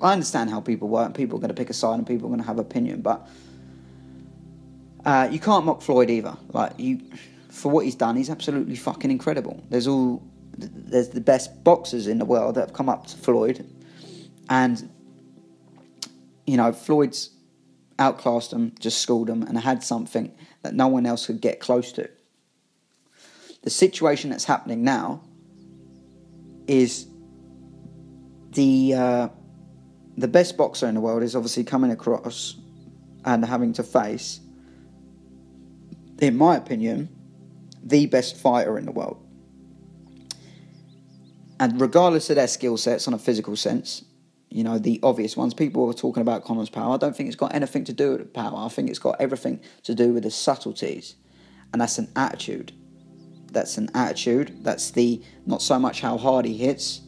I 0.00 0.12
understand 0.12 0.50
how 0.50 0.60
people 0.60 0.88
work. 0.88 1.14
People 1.14 1.38
are 1.38 1.40
going 1.40 1.48
to 1.48 1.54
pick 1.54 1.70
a 1.70 1.74
side 1.74 1.98
and 1.98 2.06
people 2.06 2.26
are 2.26 2.30
going 2.30 2.40
to 2.40 2.46
have 2.46 2.58
opinion, 2.58 3.00
but 3.00 3.26
uh, 5.06 5.28
you 5.30 5.38
can't 5.38 5.64
mock 5.64 5.80
Floyd 5.82 6.10
either. 6.10 6.36
Like 6.52 6.72
you, 6.78 7.00
for 7.48 7.70
what 7.70 7.84
he's 7.84 7.94
done, 7.94 8.16
he's 8.16 8.28
absolutely 8.28 8.76
fucking 8.76 9.10
incredible. 9.10 9.62
There's 9.70 9.86
all 9.86 10.22
there's 10.58 11.10
the 11.10 11.20
best 11.20 11.62
boxers 11.62 12.06
in 12.06 12.18
the 12.18 12.24
world 12.24 12.56
that 12.56 12.60
have 12.60 12.72
come 12.72 12.88
up 12.88 13.06
to 13.06 13.16
Floyd, 13.16 13.64
and 14.50 14.90
you 16.44 16.56
know 16.56 16.72
Floyd's 16.72 17.30
outclassed 17.98 18.50
them, 18.50 18.74
just 18.80 19.00
schooled 19.00 19.28
them, 19.28 19.44
and 19.44 19.56
had 19.56 19.82
something 19.82 20.34
that 20.62 20.74
no 20.74 20.88
one 20.88 21.06
else 21.06 21.26
could 21.26 21.40
get 21.40 21.60
close 21.60 21.92
to. 21.92 22.10
The 23.62 23.70
situation 23.70 24.30
that's 24.30 24.44
happening 24.44 24.82
now 24.82 25.22
is 26.66 27.06
the 28.50 28.94
uh, 28.94 29.28
the 30.16 30.28
best 30.28 30.56
boxer 30.56 30.88
in 30.88 30.94
the 30.94 31.00
world 31.00 31.22
is 31.22 31.36
obviously 31.36 31.62
coming 31.62 31.92
across 31.92 32.56
and 33.24 33.44
having 33.44 33.72
to 33.74 33.84
face, 33.84 34.40
in 36.20 36.36
my 36.36 36.56
opinion, 36.56 37.08
the 37.82 38.06
best 38.06 38.36
fighter 38.36 38.78
in 38.78 38.84
the 38.84 38.92
world. 38.92 39.22
And 41.58 41.80
regardless 41.80 42.28
of 42.30 42.36
their 42.36 42.48
skill 42.48 42.76
sets 42.76 43.08
on 43.08 43.14
a 43.14 43.18
physical 43.18 43.56
sense, 43.56 44.04
you 44.50 44.62
know, 44.62 44.78
the 44.78 45.00
obvious 45.02 45.36
ones, 45.36 45.54
people 45.54 45.88
are 45.88 45.94
talking 45.94 46.20
about 46.20 46.44
Conor's 46.44 46.70
power. 46.70 46.94
I 46.94 46.96
don't 46.96 47.16
think 47.16 47.28
it's 47.28 47.36
got 47.36 47.54
anything 47.54 47.84
to 47.84 47.92
do 47.92 48.12
with 48.12 48.32
power. 48.32 48.54
I 48.56 48.68
think 48.68 48.88
it's 48.90 48.98
got 48.98 49.20
everything 49.20 49.60
to 49.84 49.94
do 49.94 50.12
with 50.12 50.22
the 50.22 50.30
subtleties. 50.30 51.16
And 51.72 51.80
that's 51.80 51.98
an 51.98 52.10
attitude. 52.16 52.72
That's 53.52 53.78
an 53.78 53.90
attitude. 53.94 54.58
That's 54.62 54.90
the 54.90 55.22
not 55.46 55.62
so 55.62 55.78
much 55.78 56.00
how 56.00 56.18
hard 56.18 56.44
he 56.44 56.56
hits, 56.56 57.00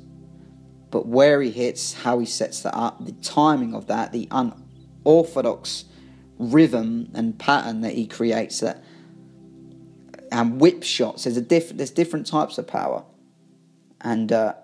but 0.91 1.07
where 1.07 1.43
he 1.43 1.51
hits, 1.51 1.93
how 1.93 2.19
he 2.19 2.27
sets 2.27 2.63
that 2.63 2.75
up, 2.75 3.05
the 3.05 3.13
timing 3.13 3.75
of 3.75 3.87
that, 3.87 4.13
the 4.13 4.29
unorthodox 4.31 5.85
rhythm 6.39 7.11
and 7.15 7.39
pattern 7.39 7.83
that 7.83 7.95
he 7.95 8.07
creates 8.07 8.61
that 8.61 8.83
and 10.31 10.61
whip 10.61 10.83
shots. 10.83 11.25
There's 11.25 11.37
a 11.37 11.43
diff- 11.43 11.77
there's 11.77 11.91
different 11.91 12.27
types 12.27 12.59
of 12.59 12.67
power. 12.67 13.05
And 14.01 14.33
uh, 14.33 14.55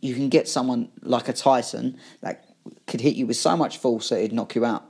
you 0.00 0.14
can 0.14 0.28
get 0.28 0.48
someone 0.48 0.90
like 1.02 1.28
a 1.28 1.32
Tyson 1.32 1.98
that 2.20 2.44
could 2.86 3.00
hit 3.00 3.16
you 3.16 3.26
with 3.26 3.36
so 3.36 3.56
much 3.56 3.78
force 3.78 4.10
that 4.10 4.18
it'd 4.18 4.32
knock 4.32 4.54
you 4.54 4.64
out. 4.64 4.84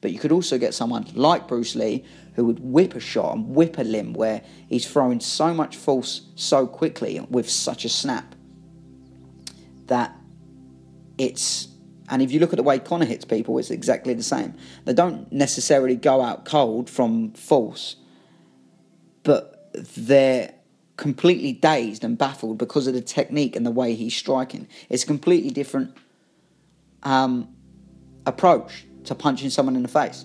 But 0.00 0.12
you 0.12 0.18
could 0.18 0.32
also 0.32 0.58
get 0.58 0.74
someone 0.74 1.06
like 1.14 1.48
Bruce 1.48 1.74
Lee 1.74 2.04
who 2.34 2.44
would 2.44 2.60
whip 2.60 2.94
a 2.94 3.00
shot 3.00 3.36
and 3.36 3.54
whip 3.54 3.78
a 3.78 3.82
limb 3.82 4.12
where 4.12 4.42
he's 4.68 4.90
throwing 4.90 5.20
so 5.20 5.54
much 5.54 5.76
force 5.76 6.22
so 6.34 6.66
quickly 6.66 7.20
with 7.30 7.48
such 7.48 7.84
a 7.84 7.88
snap 7.88 8.34
that 9.86 10.14
it's 11.16 11.68
and 12.08 12.20
if 12.20 12.32
you 12.32 12.38
look 12.38 12.52
at 12.52 12.56
the 12.56 12.62
way 12.62 12.78
Conor 12.78 13.06
hits 13.06 13.24
people, 13.24 13.58
it's 13.58 13.70
exactly 13.70 14.12
the 14.12 14.22
same. 14.22 14.54
They 14.84 14.92
don't 14.92 15.32
necessarily 15.32 15.96
go 15.96 16.20
out 16.20 16.44
cold 16.44 16.90
from 16.90 17.32
force, 17.32 17.96
but 19.22 19.53
they're 19.96 20.54
completely 20.96 21.52
dazed 21.52 22.04
and 22.04 22.16
baffled 22.16 22.58
because 22.58 22.86
of 22.86 22.94
the 22.94 23.00
technique 23.00 23.56
and 23.56 23.66
the 23.66 23.70
way 23.70 23.94
he's 23.94 24.14
striking. 24.14 24.68
It's 24.88 25.02
a 25.02 25.06
completely 25.06 25.50
different 25.50 25.96
um, 27.02 27.54
approach 28.26 28.86
to 29.04 29.14
punching 29.14 29.50
someone 29.50 29.76
in 29.76 29.82
the 29.82 29.88
face. 29.88 30.24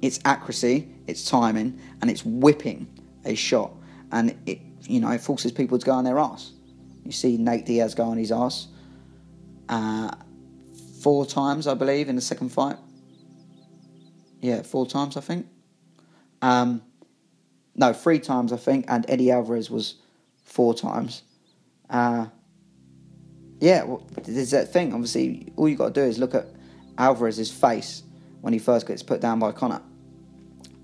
it's 0.00 0.20
accuracy, 0.24 0.88
it's 1.06 1.28
timing, 1.28 1.80
and 2.00 2.10
it's 2.10 2.24
whipping 2.24 2.86
a 3.24 3.34
shot, 3.34 3.72
and 4.12 4.36
it 4.46 4.60
you 4.82 5.00
know 5.00 5.10
it 5.10 5.20
forces 5.20 5.50
people 5.52 5.78
to 5.78 5.86
go 5.86 5.92
on 5.92 6.04
their 6.04 6.18
ass. 6.18 6.52
You 7.04 7.12
see 7.12 7.36
Nate 7.36 7.66
Diaz 7.66 7.94
go 7.94 8.04
on 8.04 8.18
his 8.18 8.32
ass 8.32 8.68
uh, 9.68 10.10
four 11.00 11.26
times, 11.26 11.66
I 11.66 11.74
believe, 11.74 12.08
in 12.08 12.16
the 12.16 12.22
second 12.22 12.50
fight. 12.50 12.76
Yeah, 14.40 14.62
four 14.62 14.86
times, 14.86 15.16
I 15.16 15.20
think. 15.20 15.46
Um, 16.42 16.82
no, 17.76 17.92
three 17.92 18.18
times, 18.18 18.52
I 18.52 18.56
think, 18.56 18.84
and 18.88 19.04
Eddie 19.08 19.30
Alvarez 19.30 19.70
was 19.70 19.96
four 20.44 20.74
times. 20.74 21.22
Uh, 21.90 22.26
yeah, 23.60 23.84
well, 23.84 24.06
there's 24.22 24.50
that 24.50 24.72
thing. 24.72 24.92
Obviously, 24.92 25.52
all 25.56 25.68
you 25.68 25.76
got 25.76 25.94
to 25.94 26.00
do 26.00 26.06
is 26.06 26.18
look 26.18 26.34
at 26.34 26.46
Alvarez's 26.98 27.50
face 27.50 28.02
when 28.40 28.52
he 28.52 28.58
first 28.58 28.86
gets 28.86 29.02
put 29.02 29.20
down 29.20 29.38
by 29.38 29.52
Conor. 29.52 29.82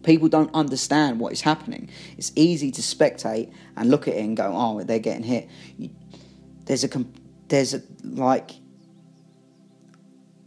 People 0.03 0.29
don't 0.29 0.53
understand 0.55 1.21
what 1.21 1.33
is 1.33 1.43
happening. 1.43 1.91
It's 2.17 2.33
easy 2.35 2.71
to 2.71 2.81
spectate 2.81 3.53
and 3.77 3.91
look 3.91 4.09
at 4.09 4.15
it 4.15 4.25
and 4.25 4.37
go, 4.37 4.53
"Oh, 4.55 4.83
they're 4.83 4.99
getting 4.99 5.25
hit." 5.25 5.49
There's 6.65 6.85
a 6.85 7.05
there's 7.49 7.75
a, 7.75 7.83
like 8.03 8.53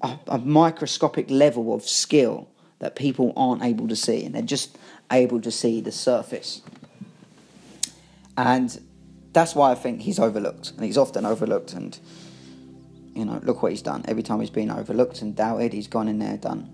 a, 0.01 0.17
a 0.27 0.37
microscopic 0.39 1.29
level 1.29 1.73
of 1.73 1.83
skill 1.83 2.49
that 2.79 2.95
people 2.95 3.31
aren't 3.37 3.63
able 3.63 3.87
to 3.89 3.95
see, 3.95 4.25
and 4.25 4.33
they're 4.33 4.41
just 4.41 4.77
able 5.13 5.39
to 5.41 5.51
see 5.51 5.79
the 5.79 5.91
surface. 5.91 6.61
And 8.35 8.81
that's 9.31 9.55
why 9.55 9.71
I 9.71 9.75
think 9.75 10.01
he's 10.01 10.19
overlooked, 10.19 10.71
and 10.71 10.83
he's 10.83 10.97
often 10.97 11.25
overlooked. 11.25 11.73
And 11.73 11.97
you 13.15 13.25
know, 13.25 13.39
look 13.43 13.61
what 13.61 13.71
he's 13.71 13.81
done. 13.81 14.03
Every 14.07 14.23
time 14.23 14.39
he's 14.39 14.49
been 14.49 14.71
overlooked 14.71 15.21
and 15.21 15.35
doubted, 15.35 15.71
he's 15.73 15.87
gone 15.87 16.07
in 16.07 16.19
there, 16.19 16.37
done 16.37 16.69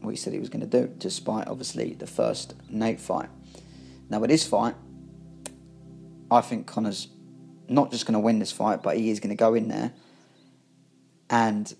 what 0.00 0.10
he 0.10 0.16
said 0.16 0.32
he 0.32 0.38
was 0.38 0.48
going 0.48 0.68
to 0.68 0.80
do, 0.80 0.92
despite 0.98 1.48
obviously 1.48 1.94
the 1.94 2.06
first 2.06 2.54
Nate 2.68 3.00
fight. 3.00 3.28
Now, 4.10 4.18
with 4.20 4.30
this 4.30 4.46
fight, 4.46 4.74
I 6.30 6.40
think 6.40 6.66
Conor's 6.66 7.08
not 7.68 7.90
just 7.90 8.06
going 8.06 8.14
to 8.14 8.20
win 8.20 8.38
this 8.38 8.52
fight, 8.52 8.82
but 8.82 8.96
he 8.96 9.10
is 9.10 9.20
going 9.20 9.30
to 9.30 9.36
go 9.36 9.54
in 9.54 9.68
there 9.68 9.92
and 11.30 11.74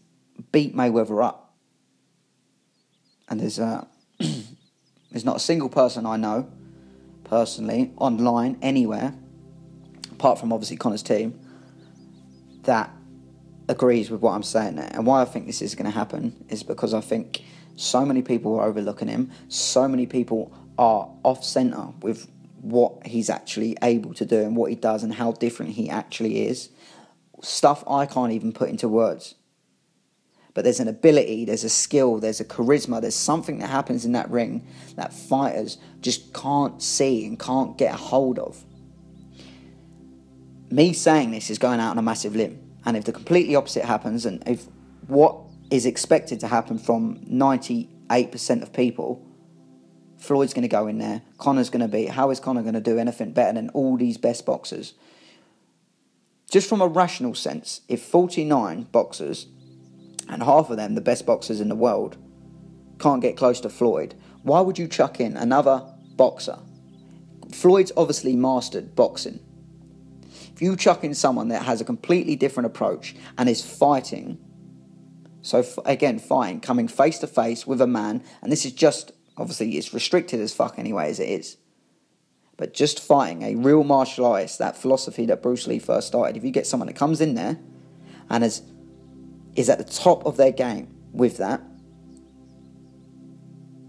beat 0.53 0.75
Mayweather 0.75 1.23
up. 1.23 1.55
And 3.29 3.41
there's 3.41 3.59
uh, 3.59 3.85
there's 5.15 5.25
not 5.25 5.37
a 5.37 5.41
single 5.41 5.69
person 5.69 6.07
I 6.07 6.17
know 6.17 6.51
personally 7.23 7.93
online 7.99 8.59
anywhere, 8.61 9.15
apart 10.11 10.41
from 10.41 10.53
obviously 10.53 10.77
Conor's 10.77 11.05
team, 11.05 11.39
that 12.65 12.91
agrees 13.69 14.11
with 14.11 14.23
what 14.23 14.33
I'm 14.33 14.43
saying 14.43 14.75
there. 14.75 14.91
And 14.93 15.07
why 15.07 15.23
I 15.23 15.25
think 15.25 15.47
this 15.47 15.63
is 15.63 15.77
going 15.77 15.85
to 15.85 15.97
happen 15.97 16.45
is 16.49 16.65
because 16.65 16.93
I 16.93 17.01
think 17.01 17.45
so 17.77 18.05
many 18.05 18.23
people 18.23 18.59
are 18.59 18.67
overlooking 18.67 19.07
him. 19.07 19.31
So 19.47 19.87
many 19.87 20.07
people 20.07 20.53
are 20.79 21.09
off 21.23 21.45
center 21.45 21.91
with 22.03 22.29
what 22.61 23.07
he's 23.07 23.31
actually 23.31 23.77
able 23.83 24.15
to 24.15 24.27
do 24.27 24.41
and 24.41 24.57
what 24.57 24.71
he 24.71 24.75
does 24.75 25.05
and 25.05 25.15
how 25.15 25.31
different 25.31 25.75
he 25.75 25.89
actually 25.89 26.49
is. 26.49 26.71
Stuff 27.41 27.85
I 27.87 28.07
can't 28.07 28.33
even 28.33 28.53
put 28.53 28.69
into 28.69 28.89
words. 28.89 29.37
But 30.55 30.63
there's 30.63 30.79
an 30.79 30.87
ability, 30.87 31.45
there's 31.45 31.65
a 31.65 31.69
skill, 31.69 32.21
there's 32.21 32.41
a 32.41 32.45
charisma, 32.45 33.01
there's 33.01 33.17
something 33.17 33.59
that 33.59 33.69
happens 33.69 34.05
in 34.05 34.13
that 34.13 34.31
ring 34.31 34.65
that 34.95 35.13
fighters 35.13 35.79
just 36.01 36.33
can't 36.33 36.81
see 36.81 37.27
and 37.27 37.39
can't 37.39 37.77
get 37.77 37.95
a 37.95 37.97
hold 37.97 38.39
of. 38.39 38.65
Me 40.71 40.93
saying 40.93 41.33
this 41.33 41.51
is 41.51 41.59
going 41.59 41.81
out 41.81 41.91
on 41.91 41.99
a 41.99 42.03
massive 42.03 42.37
limb. 42.37 42.61
And 42.87 42.97
if 42.97 43.05
the 43.05 43.13
completely 43.13 43.57
opposite 43.57 43.85
happens, 43.85 44.27
and 44.27 44.47
if 44.47 44.67
what 45.09 45.37
is 45.71 45.87
expected 45.87 46.39
to 46.41 46.47
happen 46.47 46.79
from 46.79 47.19
98% 47.27 48.63
of 48.63 48.73
people, 48.73 49.27
Floyd's 50.19 50.55
going 50.55 50.63
to 50.63 50.69
go 50.69 50.87
in 50.87 50.99
there, 50.99 51.23
Conor's 51.39 51.71
going 51.71 51.81
to 51.81 51.89
be, 51.89 52.07
how 52.07 52.31
is 52.31 52.39
Conor 52.41 52.63
going 52.63 52.75
to 52.75 52.81
do 52.81 52.99
anything 52.99 53.33
better 53.33 53.55
than 53.55 53.71
all 53.71 53.97
these 53.97 54.19
best 54.19 54.47
boxers? 54.47 54.95
Just 56.51 56.69
from 56.69 56.81
a 56.81 56.87
rational 56.87 57.35
sense, 57.35 57.81
if 57.89 58.03
49 58.03 58.85
boxers, 58.93 59.47
and 60.29 60.43
half 60.43 60.71
of 60.71 60.77
them 60.77 60.95
the 60.95 61.01
best 61.01 61.27
boxers 61.27 61.61
in 61.61 61.69
the 61.69 61.75
world, 61.75 62.17
can't 62.99 63.23
get 63.23 63.37
close 63.37 63.61
to 63.61 63.69
Floyd, 63.69 64.15
why 64.43 64.61
would 64.61 64.79
you 64.79 64.89
chuck 64.89 65.21
in 65.21 65.37
another 65.37 65.83
boxer? 66.17 66.59
Floyd's 67.53 67.93
obviously 67.97 68.37
mastered 68.37 68.95
boxing. 68.95 69.41
If 70.53 70.63
you 70.63 70.77
chuck 70.77 71.03
in 71.03 71.15
someone 71.15 71.49
that 71.49 71.65
has 71.65 71.81
a 71.81 71.85
completely 71.85 72.37
different 72.37 72.67
approach 72.67 73.17
and 73.37 73.49
is 73.49 73.65
fighting, 73.65 74.39
so 75.43 75.59
f- 75.59 75.79
again, 75.85 76.19
fighting, 76.19 76.61
coming 76.61 76.89
face 76.89 77.19
to 77.19 77.27
face 77.27 77.67
with 77.67 77.81
a 77.81 77.87
man, 77.87 78.23
and 78.43 78.53
this 78.53 78.65
is 78.65 78.73
just 78.73 79.13
obviously 79.37 79.73
it's 79.77 79.93
restricted 79.93 80.41
as 80.41 80.55
fuck 80.55 80.79
anyway 80.79 81.11
as 81.11 81.19
it 81.19 81.29
is. 81.29 81.57
But 82.57 82.73
just 82.73 83.01
fighting 83.01 83.43
a 83.43 83.57
real 83.57 83.83
martial 83.83 84.27
artist, 84.27 84.59
that 84.61 84.77
philosophy 84.77 85.27
that 85.27 85.43
Bruce 85.43 85.67
Lee 85.67 85.81
first 85.81 86.07
started, 86.07 86.37
if 86.37 86.45
you 86.45 86.53
get 86.53 86.67
someone 86.67 86.87
that 86.87 86.95
comes 86.95 87.21
in 87.21 87.35
there 87.35 87.59
and 88.31 88.45
is 88.45 88.63
is 89.57 89.69
at 89.69 89.79
the 89.79 89.85
top 89.85 90.27
of 90.27 90.37
their 90.37 90.53
game 90.53 90.95
with 91.13 91.39
that, 91.39 91.61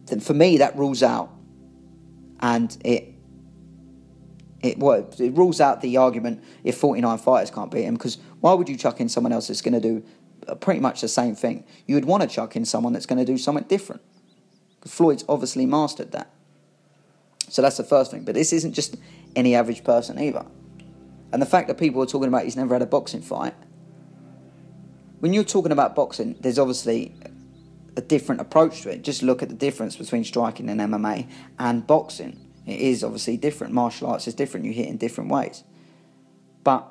then 0.07 0.19
for 0.19 0.34
me 0.34 0.57
that 0.57 0.77
rules 0.77 1.01
out 1.01 1.31
and 2.39 2.77
it 2.84 3.15
it 4.62 4.79
well, 4.79 5.07
it 5.19 5.34
rules 5.34 5.62
out 5.62 5.81
the 5.81 5.98
argument 5.98 6.43
if 6.63 6.77
49 6.77 7.17
fighters 7.19 7.51
can't 7.51 7.72
beat 7.72 7.84
him 7.84 7.95
because 7.95 8.17
why 8.41 8.53
would 8.53 8.69
you 8.69 8.77
chuck 8.77 9.00
in 9.00 9.10
someone 9.10 9.31
else 9.31 9.48
that's 9.48 9.62
going 9.62 9.74
to 9.74 9.79
do 9.79 10.03
uh, 10.48 10.55
pretty 10.55 10.79
much 10.79 11.01
the 11.01 11.07
same 11.07 11.36
thing? 11.36 11.63
You 11.86 11.95
would 11.95 12.05
want 12.05 12.24
to 12.24 12.29
chuck 12.29 12.55
in 12.55 12.65
someone 12.65 12.93
that's 12.93 13.05
going 13.05 13.19
to 13.19 13.25
do 13.25 13.38
something 13.38 13.65
different. 13.65 14.01
Floyd's 14.86 15.25
obviously 15.27 15.65
mastered 15.65 16.12
that. 16.12 16.31
So 17.50 17.62
that's 17.62 17.77
the 17.77 17.84
first 17.84 18.12
thing. 18.12 18.24
But 18.24 18.36
this 18.36 18.53
isn't 18.53 18.74
just 18.74 18.95
any 19.36 19.55
average 19.55 19.84
person 19.84 20.19
either. 20.19 20.45
And 21.31 21.41
the 21.41 21.45
fact 21.45 21.67
that 21.67 21.77
people 21.77 22.01
are 22.01 22.05
talking 22.05 22.27
about 22.27 22.43
he's 22.43 22.55
never 22.55 22.75
had 22.75 22.81
a 22.81 22.88
boxing 22.88 23.22
fight. 23.22 23.53
When 25.25 25.34
you're 25.34 25.44
talking 25.44 25.72
about 25.72 25.96
boxing, 25.96 26.36
there's 26.39 26.60
obviously 26.60 27.12
a 27.98 28.01
different 28.01 28.41
approach 28.41 28.84
to 28.84 28.91
it. 28.91 29.01
Just 29.01 29.24
look 29.24 29.41
at 29.41 29.50
the 29.50 29.55
difference 29.55 29.96
between 29.96 30.24
striking 30.24 30.70
and 30.70 30.79
MMA 30.79 31.27
and 31.58 31.88
boxing. 31.88 32.39
It 32.67 32.79
is 32.79 33.03
obviously 33.03 33.36
different. 33.36 33.74
Martial 33.74 34.08
arts 34.08 34.27
is 34.27 34.36
different. 34.36 34.67
You 34.67 34.74
hit 34.74 34.88
in 34.88 34.98
different 34.98 35.32
ways. 35.32 35.63
But 36.63 36.88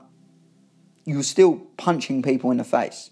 you're 1.05 1.23
still 1.23 1.59
punching 1.77 2.23
people 2.23 2.51
in 2.51 2.57
the 2.57 2.65
face. 2.65 3.11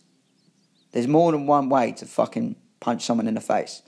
There's 0.90 1.06
more 1.06 1.30
than 1.30 1.46
one 1.46 1.68
way 1.68 1.92
to 1.92 2.04
fucking 2.04 2.56
punch 2.80 3.04
someone 3.04 3.28
in 3.28 3.34
the 3.34 3.40
face. 3.40 3.82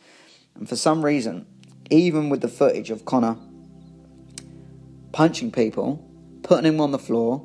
And 0.54 0.68
for 0.68 0.76
some 0.76 1.04
reason, 1.04 1.46
even 1.90 2.28
with 2.28 2.42
the 2.42 2.48
footage 2.48 2.90
of 2.90 3.04
Conor 3.04 3.38
punching 5.10 5.50
people, 5.50 6.08
putting 6.44 6.72
him 6.72 6.80
on 6.80 6.92
the 6.92 6.98
floor, 7.00 7.44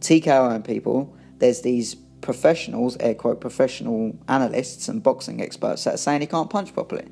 TKOing 0.00 0.66
people, 0.66 1.14
there's 1.36 1.60
these 1.60 1.94
professionals, 2.20 2.96
air 2.98 3.14
quote, 3.14 3.40
professional 3.40 4.18
analysts 4.28 4.88
and 4.88 5.02
boxing 5.02 5.40
experts 5.40 5.84
that 5.84 5.94
are 5.94 5.98
saying 5.98 6.20
he 6.20 6.26
can't 6.26 6.50
punch 6.50 6.74
properly. 6.74 7.06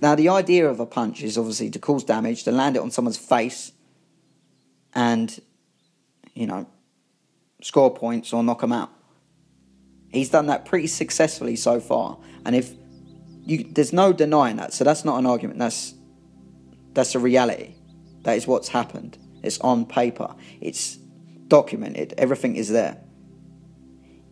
Now, 0.00 0.14
the 0.14 0.30
idea 0.30 0.68
of 0.68 0.80
a 0.80 0.86
punch 0.86 1.22
is 1.22 1.36
obviously 1.36 1.68
to 1.70 1.78
cause 1.78 2.04
damage, 2.04 2.44
to 2.44 2.52
land 2.52 2.76
it 2.76 2.82
on 2.82 2.90
someone's 2.90 3.18
face, 3.18 3.72
and, 4.94 5.38
you 6.34 6.46
know, 6.46 6.66
score 7.62 7.92
points 7.94 8.32
or 8.32 8.42
knock 8.42 8.62
them 8.62 8.72
out. 8.72 8.90
He's 10.10 10.30
done 10.30 10.46
that 10.46 10.64
pretty 10.64 10.86
successfully 10.86 11.56
so 11.56 11.80
far, 11.80 12.18
and 12.46 12.54
if 12.54 12.72
you, 13.44 13.64
there's 13.70 13.92
no 13.92 14.12
denying 14.12 14.56
that, 14.56 14.72
so 14.72 14.84
that's 14.84 15.04
not 15.04 15.18
an 15.18 15.26
argument. 15.26 15.58
That's 15.58 15.94
that's 16.92 17.14
a 17.14 17.18
reality. 17.18 17.74
That 18.22 18.36
is 18.36 18.46
what's 18.46 18.68
happened. 18.68 19.18
It's 19.42 19.58
on 19.58 19.84
paper. 19.84 20.34
It's 20.60 20.98
documented. 21.48 22.14
Everything 22.18 22.56
is 22.56 22.68
there. 22.70 22.98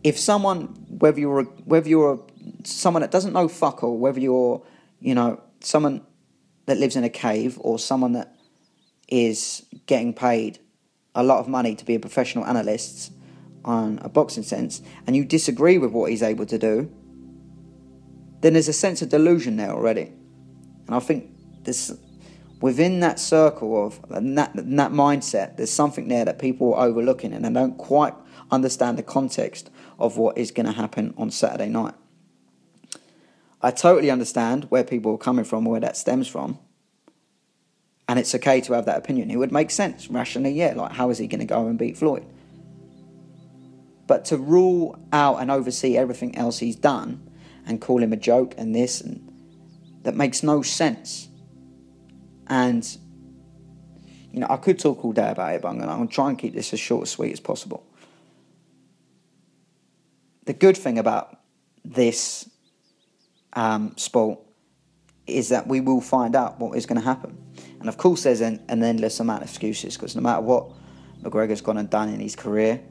If 0.03 0.19
someone, 0.19 0.65
whether 0.89 1.19
you're 1.19 1.43
whether 1.43 1.87
you're 1.87 2.25
someone 2.63 3.01
that 3.01 3.11
doesn't 3.11 3.33
know 3.33 3.47
fuck 3.47 3.83
all, 3.83 3.97
whether 3.97 4.19
you're 4.19 4.61
you 4.99 5.15
know 5.15 5.41
someone 5.61 6.05
that 6.65 6.77
lives 6.77 6.95
in 6.95 7.03
a 7.03 7.09
cave 7.09 7.57
or 7.61 7.79
someone 7.79 8.13
that 8.13 8.35
is 9.07 9.65
getting 9.85 10.13
paid 10.13 10.59
a 11.15 11.23
lot 11.23 11.39
of 11.39 11.47
money 11.47 11.75
to 11.75 11.85
be 11.85 11.95
a 11.95 11.99
professional 11.99 12.45
analyst 12.45 13.11
on 13.63 13.99
a 14.01 14.09
boxing 14.09 14.43
sense, 14.43 14.81
and 15.07 15.15
you 15.15 15.23
disagree 15.23 15.77
with 15.77 15.91
what 15.91 16.09
he's 16.09 16.23
able 16.23 16.45
to 16.45 16.57
do, 16.57 16.91
then 18.41 18.53
there's 18.53 18.67
a 18.67 18.73
sense 18.73 19.01
of 19.01 19.09
delusion 19.09 19.55
there 19.55 19.71
already. 19.71 20.11
And 20.87 20.95
I 20.95 20.99
think 20.99 21.29
this 21.63 21.93
within 22.63 23.01
that 23.01 23.19
circle 23.19 23.85
of 23.85 23.99
that, 24.07 24.53
that 24.55 24.91
mindset, 24.93 25.57
there's 25.57 25.69
something 25.69 26.07
there 26.07 26.23
that 26.23 26.39
people 26.39 26.73
are 26.73 26.87
overlooking 26.87 27.33
and 27.33 27.43
they 27.43 27.51
don't 27.51 27.77
quite 27.77 28.13
understand 28.51 28.97
the 28.97 29.03
context 29.03 29.69
of 29.99 30.15
what 30.15 30.37
is 30.37 30.49
going 30.49 30.65
to 30.65 30.71
happen 30.71 31.13
on 31.17 31.29
Saturday 31.29 31.67
night. 31.67 31.93
I 33.61 33.71
totally 33.71 34.09
understand 34.09 34.71
where 34.71 34.85
people 34.85 35.11
are 35.11 35.17
coming 35.17 35.43
from, 35.43 35.65
where 35.65 35.81
that 35.81 35.97
stems 35.97 36.29
from. 36.29 36.57
And 38.07 38.17
it's 38.17 38.33
okay 38.33 38.61
to 38.61 38.71
have 38.71 38.85
that 38.85 38.97
opinion. 38.97 39.29
It 39.29 39.35
would 39.35 39.51
make 39.51 39.69
sense 39.69 40.07
rationally, 40.09 40.51
yeah. 40.51 40.73
Like, 40.73 40.93
how 40.93 41.09
is 41.09 41.17
he 41.17 41.27
going 41.27 41.41
to 41.41 41.45
go 41.45 41.67
and 41.67 41.77
beat 41.77 41.97
Floyd? 41.97 42.25
But 44.07 44.23
to 44.25 44.37
rule 44.37 44.97
out 45.11 45.41
and 45.41 45.51
oversee 45.51 45.97
everything 45.97 46.37
else 46.37 46.59
he's 46.59 46.77
done 46.77 47.29
and 47.65 47.81
call 47.81 48.01
him 48.01 48.13
a 48.13 48.17
joke 48.17 48.55
and 48.57 48.73
this 48.73 49.01
and 49.01 49.29
that 50.03 50.15
makes 50.15 50.43
no 50.43 50.61
sense. 50.61 51.27
And, 52.53 52.87
you 54.31 54.39
know, 54.39 54.47
I 54.47 54.57
could 54.57 54.77
talk 54.77 55.03
all 55.03 55.11
day 55.11 55.31
about 55.31 55.55
it, 55.55 55.63
but 55.63 55.69
I'm 55.69 55.79
going 55.79 56.07
to 56.07 56.13
try 56.13 56.29
and 56.29 56.37
keep 56.37 56.53
this 56.53 56.71
as 56.71 56.79
short 56.79 57.01
and 57.01 57.07
sweet 57.07 57.33
as 57.33 57.39
possible. 57.39 57.83
The 60.45 60.53
good 60.53 60.77
thing 60.77 60.99
about 60.99 61.35
this 61.83 62.47
um, 63.53 63.95
sport 63.97 64.39
is 65.25 65.49
that 65.49 65.65
we 65.65 65.81
will 65.81 65.99
find 65.99 66.35
out 66.35 66.59
what 66.59 66.77
is 66.77 66.85
going 66.85 67.01
to 67.01 67.05
happen. 67.05 67.35
And 67.79 67.89
of 67.89 67.97
course, 67.97 68.21
there's 68.21 68.41
an, 68.41 68.63
an 68.69 68.83
endless 68.83 69.19
amount 69.19 69.41
of 69.41 69.49
excuses 69.49 69.95
because 69.97 70.15
no 70.15 70.21
matter 70.21 70.41
what 70.41 70.69
McGregor's 71.23 71.61
gone 71.61 71.79
and 71.79 71.89
done 71.89 72.09
in 72.09 72.19
his 72.19 72.35
career, 72.35 72.83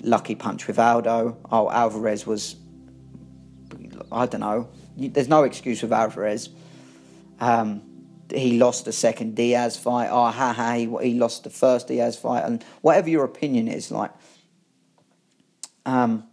lucky 0.00 0.36
punch 0.36 0.66
with 0.66 0.78
Aldo. 0.78 1.36
Oh, 1.50 1.70
Alvarez 1.70 2.26
was, 2.26 2.56
I 4.10 4.24
don't 4.24 4.40
know. 4.40 4.70
There's 4.96 5.28
no 5.28 5.42
excuse 5.42 5.82
with 5.82 5.92
Alvarez. 5.92 6.48
Um, 7.40 7.91
he 8.34 8.58
lost 8.58 8.84
the 8.84 8.92
second 8.92 9.34
Diaz 9.34 9.76
fight. 9.76 10.08
Oh, 10.10 10.30
ha 10.30 10.52
ha, 10.52 10.74
he, 10.74 10.88
he 11.02 11.18
lost 11.18 11.44
the 11.44 11.50
first 11.50 11.88
Diaz 11.88 12.16
fight. 12.16 12.44
And 12.44 12.64
whatever 12.80 13.08
your 13.08 13.24
opinion 13.24 13.68
is, 13.68 13.90
like, 13.90 14.10
um, 15.86 16.24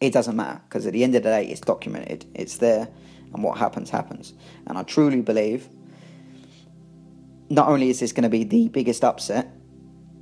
it 0.00 0.12
doesn't 0.12 0.36
matter 0.36 0.60
because 0.68 0.86
at 0.86 0.92
the 0.92 1.04
end 1.04 1.14
of 1.14 1.22
the 1.22 1.30
day, 1.30 1.46
it's 1.46 1.60
documented, 1.60 2.26
it's 2.34 2.58
there, 2.58 2.88
and 3.32 3.42
what 3.42 3.58
happens, 3.58 3.90
happens. 3.90 4.34
And 4.66 4.76
I 4.76 4.82
truly 4.82 5.20
believe 5.20 5.68
not 7.48 7.68
only 7.68 7.90
is 7.90 8.00
this 8.00 8.12
going 8.12 8.24
to 8.24 8.28
be 8.28 8.44
the 8.44 8.68
biggest 8.68 9.04
upset 9.04 9.48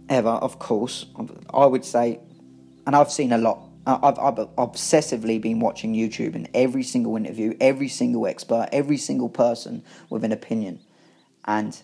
ever, 0.08 0.28
of 0.28 0.58
course, 0.58 1.06
I 1.52 1.66
would 1.66 1.84
say, 1.84 2.20
and 2.86 2.94
I've 2.94 3.10
seen 3.10 3.32
a 3.32 3.38
lot. 3.38 3.60
I've, 3.86 4.18
I've 4.18 4.36
obsessively 4.56 5.40
been 5.40 5.58
watching 5.58 5.94
YouTube 5.94 6.34
and 6.34 6.48
every 6.54 6.84
single 6.84 7.16
interview, 7.16 7.56
every 7.60 7.88
single 7.88 8.26
expert, 8.26 8.68
every 8.72 8.96
single 8.96 9.28
person 9.28 9.82
with 10.08 10.22
an 10.24 10.30
opinion. 10.30 10.80
And 11.44 11.80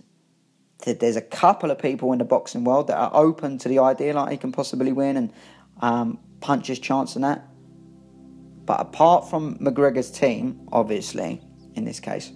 there's 0.84 1.16
a 1.16 1.22
couple 1.22 1.70
of 1.72 1.78
people 1.78 2.12
in 2.12 2.18
the 2.18 2.24
boxing 2.24 2.62
world 2.62 2.86
that 2.86 2.96
are 2.96 3.10
open 3.12 3.58
to 3.58 3.68
the 3.68 3.80
idea 3.80 4.14
like 4.14 4.30
he 4.30 4.36
can 4.36 4.52
possibly 4.52 4.92
win 4.92 5.16
and 5.16 5.32
um, 5.80 6.20
punch 6.40 6.68
his 6.68 6.78
chance 6.78 7.16
in 7.16 7.22
that. 7.22 7.48
But 8.64 8.80
apart 8.80 9.28
from 9.28 9.56
McGregor's 9.58 10.10
team, 10.10 10.68
obviously, 10.70 11.40
in 11.74 11.84
this 11.84 11.98
case, 11.98 12.30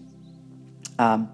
um, 0.98 1.30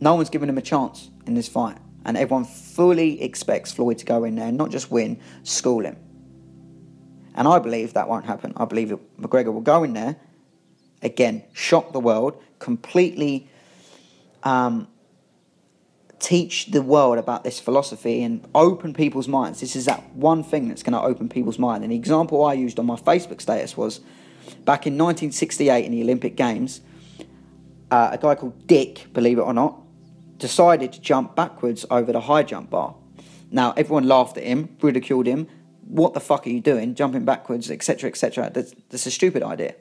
no 0.00 0.14
one's 0.14 0.30
given 0.30 0.48
him 0.48 0.58
a 0.58 0.62
chance 0.62 1.10
in 1.26 1.34
this 1.34 1.48
fight. 1.48 1.76
And 2.04 2.16
everyone 2.16 2.46
fully 2.46 3.22
expects 3.22 3.72
Floyd 3.72 3.98
to 3.98 4.06
go 4.06 4.24
in 4.24 4.34
there 4.36 4.48
and 4.48 4.56
not 4.56 4.70
just 4.70 4.90
win, 4.90 5.20
school 5.42 5.84
him. 5.84 5.96
And 7.40 7.48
I 7.48 7.58
believe 7.58 7.94
that 7.94 8.06
won't 8.06 8.26
happen. 8.26 8.52
I 8.58 8.66
believe 8.66 8.94
McGregor 9.18 9.50
will 9.50 9.62
go 9.62 9.82
in 9.82 9.94
there, 9.94 10.16
again, 11.00 11.42
shock 11.54 11.94
the 11.94 11.98
world, 11.98 12.38
completely 12.58 13.48
um, 14.42 14.88
teach 16.18 16.66
the 16.66 16.82
world 16.82 17.16
about 17.16 17.42
this 17.42 17.58
philosophy 17.58 18.22
and 18.22 18.46
open 18.54 18.92
people's 18.92 19.26
minds. 19.26 19.60
This 19.60 19.74
is 19.74 19.86
that 19.86 20.14
one 20.14 20.44
thing 20.44 20.68
that's 20.68 20.82
going 20.82 20.92
to 20.92 21.00
open 21.00 21.30
people's 21.30 21.58
mind. 21.58 21.82
And 21.82 21.92
the 21.92 21.96
example 21.96 22.44
I 22.44 22.52
used 22.52 22.78
on 22.78 22.84
my 22.84 22.96
Facebook 22.96 23.40
status 23.40 23.74
was 23.74 24.00
back 24.66 24.86
in 24.86 24.98
1968 24.98 25.86
in 25.86 25.92
the 25.92 26.02
Olympic 26.02 26.36
Games, 26.36 26.82
uh, 27.90 28.10
a 28.12 28.18
guy 28.18 28.34
called 28.34 28.66
Dick, 28.66 29.06
believe 29.14 29.38
it 29.38 29.42
or 29.42 29.54
not, 29.54 29.80
decided 30.36 30.92
to 30.92 31.00
jump 31.00 31.36
backwards 31.36 31.86
over 31.90 32.12
the 32.12 32.20
high 32.20 32.42
jump 32.42 32.68
bar. 32.68 32.96
Now, 33.50 33.72
everyone 33.78 34.06
laughed 34.06 34.36
at 34.36 34.44
him, 34.44 34.76
ridiculed 34.82 35.24
him. 35.24 35.48
What 35.90 36.14
the 36.14 36.20
fuck 36.20 36.46
are 36.46 36.50
you 36.50 36.60
doing? 36.60 36.94
Jumping 36.94 37.24
backwards, 37.24 37.70
etc., 37.70 38.08
etc. 38.08 38.50
That's, 38.54 38.72
that's 38.88 39.06
a 39.06 39.10
stupid 39.10 39.42
idea. 39.42 39.74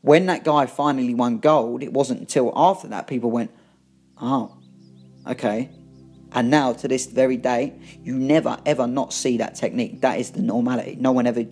When 0.00 0.26
that 0.26 0.44
guy 0.44 0.66
finally 0.66 1.14
won 1.14 1.38
gold, 1.38 1.82
it 1.82 1.92
wasn't 1.92 2.20
until 2.20 2.52
after 2.56 2.88
that 2.88 3.06
people 3.06 3.30
went, 3.30 3.50
oh, 4.20 4.56
okay. 5.26 5.70
And 6.32 6.50
now, 6.50 6.72
to 6.72 6.88
this 6.88 7.04
very 7.06 7.36
day, 7.36 7.74
you 8.02 8.14
never 8.14 8.58
ever 8.64 8.86
not 8.86 9.12
see 9.12 9.36
that 9.36 9.54
technique. 9.54 10.00
That 10.00 10.18
is 10.18 10.30
the 10.30 10.40
normality. 10.40 10.96
No 10.98 11.12
one 11.12 11.26
ever 11.26 11.44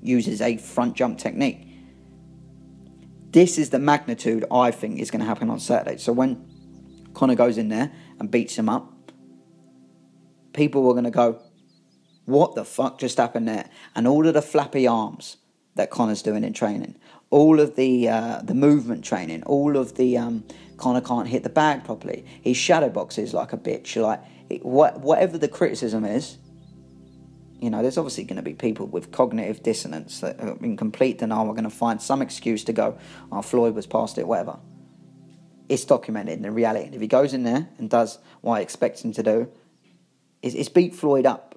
uses 0.00 0.40
a 0.40 0.56
front 0.56 0.96
jump 0.96 1.18
technique. 1.18 1.68
This 3.30 3.58
is 3.58 3.70
the 3.70 3.78
magnitude 3.78 4.44
I 4.50 4.70
think 4.70 5.00
is 5.00 5.10
going 5.10 5.20
to 5.20 5.26
happen 5.26 5.50
on 5.50 5.60
Saturday. 5.60 5.98
So 5.98 6.12
when 6.12 7.10
Conor 7.12 7.34
goes 7.34 7.58
in 7.58 7.68
there 7.68 7.92
and 8.18 8.30
beats 8.30 8.56
him 8.56 8.68
up, 8.68 8.90
people 10.54 10.88
are 10.88 10.92
going 10.92 11.04
to 11.04 11.10
go, 11.10 11.42
what 12.24 12.54
the 12.54 12.64
fuck 12.64 12.98
just 12.98 13.18
happened 13.18 13.48
there? 13.48 13.68
And 13.94 14.06
all 14.06 14.26
of 14.26 14.34
the 14.34 14.42
flappy 14.42 14.86
arms 14.86 15.36
that 15.74 15.90
Conor's 15.90 16.22
doing 16.22 16.44
in 16.44 16.52
training, 16.52 16.96
all 17.30 17.60
of 17.60 17.76
the 17.76 18.08
uh, 18.08 18.42
the 18.42 18.54
movement 18.54 19.04
training, 19.04 19.42
all 19.44 19.76
of 19.76 19.96
the 19.96 20.16
um, 20.16 20.44
Conor 20.76 21.00
can't 21.00 21.28
hit 21.28 21.42
the 21.42 21.50
bag 21.50 21.84
properly. 21.84 22.24
He 22.40 22.54
shadow 22.54 22.88
boxes 22.88 23.34
like 23.34 23.52
a 23.52 23.56
bitch. 23.56 24.00
Like 24.00 24.20
it, 24.48 24.64
what, 24.64 25.00
whatever 25.00 25.38
the 25.38 25.48
criticism 25.48 26.04
is, 26.04 26.38
you 27.60 27.70
know, 27.70 27.82
there's 27.82 27.98
obviously 27.98 28.24
going 28.24 28.36
to 28.36 28.42
be 28.42 28.54
people 28.54 28.86
with 28.86 29.10
cognitive 29.10 29.62
dissonance 29.62 30.20
that 30.20 30.40
are 30.40 30.56
in 30.62 30.76
complete 30.76 31.18
denial. 31.18 31.46
We're 31.46 31.52
going 31.52 31.64
to 31.64 31.70
find 31.70 32.00
some 32.00 32.22
excuse 32.22 32.64
to 32.64 32.72
go, 32.72 32.98
"Oh, 33.32 33.42
Floyd 33.42 33.74
was 33.74 33.86
past 33.86 34.18
it," 34.18 34.26
whatever 34.26 34.58
it's 35.68 35.84
documented 35.84 36.34
in 36.34 36.42
the 36.42 36.50
reality. 36.50 36.86
And 36.86 36.94
if 36.94 37.00
he 37.00 37.06
goes 37.06 37.32
in 37.32 37.42
there 37.42 37.68
and 37.78 37.88
does 37.88 38.18
what 38.40 38.56
I 38.56 38.60
expect 38.60 39.04
him 39.04 39.12
to 39.12 39.22
do, 39.22 39.50
is 40.42 40.68
beat 40.68 40.94
Floyd 40.94 41.24
up, 41.24 41.53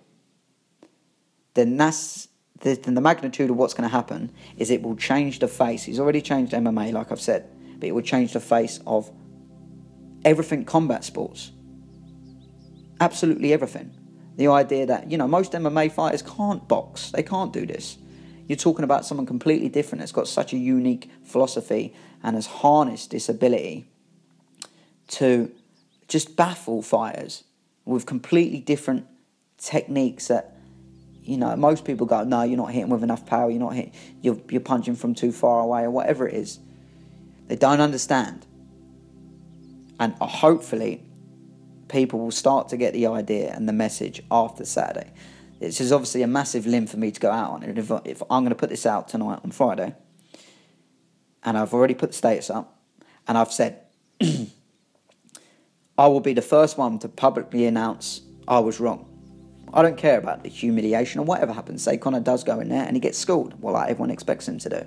then 1.57 1.75
that's 1.75 2.27
the, 2.61 2.75
then 2.75 2.93
the 2.93 3.01
magnitude 3.01 3.49
of 3.49 3.57
what's 3.57 3.73
going 3.73 3.89
to 3.89 3.93
happen 3.93 4.31
is 4.57 4.69
it 4.69 4.83
will 4.83 4.95
change 4.95 5.39
the 5.39 5.47
face. 5.47 5.83
He's 5.83 5.99
already 5.99 6.21
changed 6.21 6.53
MMA, 6.53 6.93
like 6.93 7.11
I've 7.11 7.19
said, 7.19 7.49
but 7.79 7.89
it 7.89 7.91
will 7.91 8.03
change 8.03 8.33
the 8.33 8.39
face 8.39 8.79
of 8.85 9.11
everything 10.23 10.65
combat 10.65 11.03
sports. 11.03 11.51
Absolutely 12.99 13.53
everything. 13.53 13.91
The 14.37 14.47
idea 14.47 14.85
that, 14.85 15.11
you 15.11 15.17
know, 15.17 15.27
most 15.27 15.53
MMA 15.53 15.91
fighters 15.91 16.21
can't 16.21 16.67
box, 16.67 17.11
they 17.11 17.23
can't 17.23 17.51
do 17.51 17.65
this. 17.65 17.97
You're 18.47 18.55
talking 18.55 18.83
about 18.83 19.05
someone 19.05 19.25
completely 19.25 19.67
different 19.67 19.99
that's 19.99 20.11
got 20.11 20.27
such 20.27 20.53
a 20.53 20.57
unique 20.57 21.09
philosophy 21.23 21.93
and 22.23 22.35
has 22.35 22.45
harnessed 22.45 23.11
this 23.11 23.29
ability 23.29 23.89
to 25.07 25.51
just 26.07 26.35
baffle 26.35 26.81
fighters 26.81 27.43
with 27.83 28.05
completely 28.05 28.59
different 28.59 29.07
techniques 29.57 30.27
that 30.27 30.56
you 31.27 31.37
know 31.37 31.55
most 31.55 31.85
people 31.85 32.05
go 32.05 32.23
no 32.23 32.43
you're 32.43 32.57
not 32.57 32.71
hitting 32.71 32.89
with 32.89 33.03
enough 33.03 33.25
power 33.25 33.49
you're 33.49 33.59
not 33.59 33.73
hitting 33.73 33.91
you're, 34.21 34.39
you're 34.49 34.61
punching 34.61 34.95
from 34.95 35.13
too 35.13 35.31
far 35.31 35.61
away 35.61 35.83
or 35.83 35.91
whatever 35.91 36.27
it 36.27 36.33
is. 36.33 36.59
They 37.47 37.55
don't 37.55 37.79
understand. 37.79 38.45
And 39.99 40.13
uh, 40.19 40.27
hopefully 40.27 41.01
people 41.87 42.19
will 42.19 42.31
start 42.31 42.67
to 42.69 42.77
get 42.77 42.93
the 42.93 43.07
idea 43.07 43.53
and 43.53 43.67
the 43.67 43.73
message 43.73 44.21
after 44.29 44.65
saturday. 44.65 45.11
This 45.59 45.81
is 45.81 45.91
obviously 45.91 46.21
a 46.21 46.27
massive 46.27 46.67
limb 46.67 46.85
for 46.87 46.97
me 46.97 47.11
to 47.11 47.19
go 47.19 47.31
out 47.31 47.51
on. 47.51 47.63
If, 47.63 47.91
if 48.05 48.23
i'm 48.29 48.43
going 48.43 48.49
to 48.49 48.55
put 48.55 48.69
this 48.69 48.85
out 48.85 49.07
tonight 49.07 49.39
on 49.43 49.51
friday 49.51 49.95
and 51.43 51.57
i've 51.57 51.73
already 51.73 51.93
put 51.93 52.11
the 52.11 52.17
status 52.17 52.49
up 52.49 52.79
and 53.27 53.37
i've 53.37 53.51
said 53.51 53.81
I 55.97 56.07
will 56.07 56.19
be 56.19 56.33
the 56.33 56.43
first 56.43 56.77
one 56.77 56.99
to 56.99 57.09
publicly 57.09 57.65
announce 57.65 58.21
I 58.47 58.59
was 58.59 58.79
wrong. 58.79 59.06
I 59.77 59.83
don't 59.83 59.95
care 59.95 60.17
about 60.17 60.41
the 60.41 60.49
humiliation 60.49 61.19
or 61.19 61.23
whatever 61.23 61.53
happens. 61.53 61.83
Say 61.83 61.97
Conor 61.97 62.19
does 62.19 62.43
go 62.43 62.59
in 62.59 62.69
there 62.69 62.83
and 62.83 62.95
he 62.95 62.99
gets 62.99 63.15
schooled, 63.15 63.61
well, 63.61 63.75
like 63.75 63.91
everyone 63.91 64.09
expects 64.09 64.47
him 64.47 64.57
to 64.57 64.69
do. 64.69 64.83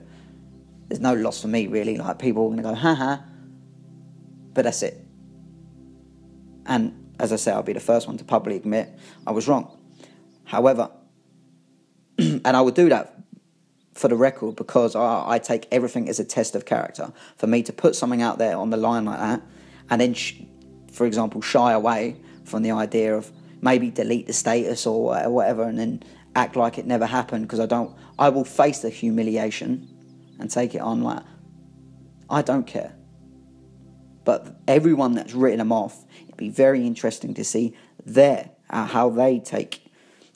There's 0.89 0.99
no 0.99 1.15
loss 1.15 1.41
for 1.41 1.47
me, 1.47 1.69
really. 1.69 1.97
Like, 1.97 2.19
people 2.19 2.43
are 2.43 2.47
going 2.47 2.57
to 2.57 2.65
go, 2.65 2.75
ha 2.75 2.97
ha. 2.97 3.23
But 4.53 4.65
that's 4.65 4.83
it. 4.83 5.01
And 6.67 7.15
as 7.21 7.33
I 7.33 7.37
say, 7.37 7.53
I'll 7.53 7.63
be 7.63 7.73
the 7.73 7.79
first 7.79 8.09
one 8.09 8.19
to 8.19 8.25
publicly 8.25 8.57
admit 8.57 8.91
I 9.25 9.31
was 9.31 9.47
wrong. 9.47 9.79
However, 10.43 10.91
and 12.19 12.45
I 12.45 12.61
would 12.61 12.75
do 12.75 12.89
that 12.89 13.15
for 13.95 14.09
the 14.09 14.17
record 14.17 14.57
because 14.57 14.97
I, 14.97 15.25
I, 15.29 15.39
take 15.39 15.69
everything 15.71 16.09
as 16.09 16.19
a 16.19 16.25
test 16.25 16.57
of 16.57 16.65
character. 16.65 17.13
For 17.37 17.47
me 17.47 17.63
to 17.63 17.73
put 17.73 17.95
something 17.95 18.23
out 18.23 18.39
there 18.39 18.57
on 18.57 18.71
the 18.71 18.77
line 18.77 19.05
like 19.05 19.21
that 19.21 19.43
and 19.89 20.01
then 20.01 20.15
sh- 20.15 20.43
for 20.91 21.07
example, 21.07 21.43
shy 21.43 21.71
away 21.71 22.17
from 22.43 22.65
the 22.65 22.73
idea 22.73 23.17
of 23.17 23.31
maybe 23.61 23.91
delete 23.91 24.27
the 24.27 24.33
status 24.33 24.87
or 24.87 25.31
whatever 25.31 25.65
and 25.65 25.79
then 25.79 26.03
act 26.35 26.57
like 26.57 26.79
it 26.79 26.87
never 26.87 27.07
happened 27.07 27.45
because 27.45 27.61
I 27.61 27.67
don't, 27.67 27.95
I 28.19 28.29
will 28.29 28.45
face 28.45 28.81
the 28.81 28.91
humiliation 28.91 29.89
and 30.39 30.51
take 30.51 30.75
it 30.75 30.81
on 30.81 31.03
like, 31.03 31.23
I 32.29 32.43
don't 32.43 32.67
care. 32.67 32.95
But 34.25 34.57
everyone 34.69 35.15
that's 35.15 35.35
written 35.35 35.59
them 35.59 35.73
off, 35.73 36.05
it'd 36.25 36.37
be 36.37 36.51
very 36.51 36.87
interesting 36.87 37.35
to 37.35 37.45
see 37.45 37.75
their, 38.05 38.51
uh, 38.69 38.87
how 38.87 39.11
they 39.11 39.41
take, 39.41 39.85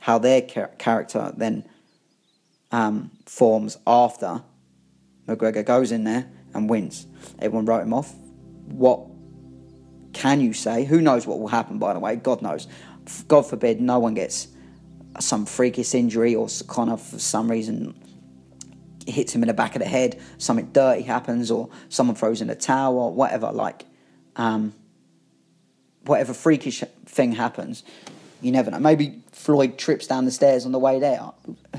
how 0.01 0.19
their 0.19 0.41
char- 0.43 0.73
character 0.79 1.33
then 1.37 1.65
um, 2.73 3.11
forms 3.27 3.79
after 3.87 4.43
McGregor 5.27 5.65
goes 5.65 5.93
in 5.93 6.05
there 6.05 6.29
and 6.55 6.69
wins. 6.69 7.07
Everyone 7.39 7.67
wrote 7.67 7.83
him 7.83 7.95
off. 7.95 8.15
What 8.67 9.07
can 10.13 10.41
you 10.41 10.53
say? 10.53 10.85
Who 10.85 11.01
knows 11.01 11.27
what 11.27 11.39
will 11.39 11.49
happen, 11.49 11.79
by 11.79 11.93
the 11.93 12.01
way? 12.01 12.17
God 12.17 12.43
knows. 12.43 12.67
God 13.29 13.43
forbid 13.43 13.81
no 13.81 13.99
one 13.99 14.15
gets 14.15 14.49
some 15.21 15.47
freakish 15.47 15.95
injury 15.95 16.35
or 16.35 16.49
of 16.91 17.01
for 17.03 17.19
some 17.19 17.51
reason 17.51 17.95
hits 19.07 19.35
him 19.35 19.43
in 19.43 19.49
the 19.49 19.55
back 19.55 19.77
of 19.77 19.83
the 19.83 19.89
head, 19.89 20.21
something 20.39 20.71
dirty 20.73 21.03
happens, 21.03 21.51
or 21.51 21.69
someone 21.89 22.17
throws 22.17 22.41
in 22.41 22.51
a 22.51 22.55
towel 22.55 22.99
or 22.99 23.13
whatever, 23.13 23.53
like, 23.53 23.85
um, 24.37 24.75
whatever 26.05 26.35
freakish 26.35 26.83
thing 27.07 27.33
happens, 27.33 27.85
you 28.41 28.51
never 28.53 28.71
know. 28.71 28.79
Maybe 28.79 29.23
Floyd 29.33 29.79
trips 29.79 30.07
down 30.07 30.25
the 30.25 30.31
stairs 30.31 30.67
on 30.67 30.73
the 30.73 30.79
way 30.79 30.99
there. 30.99 31.21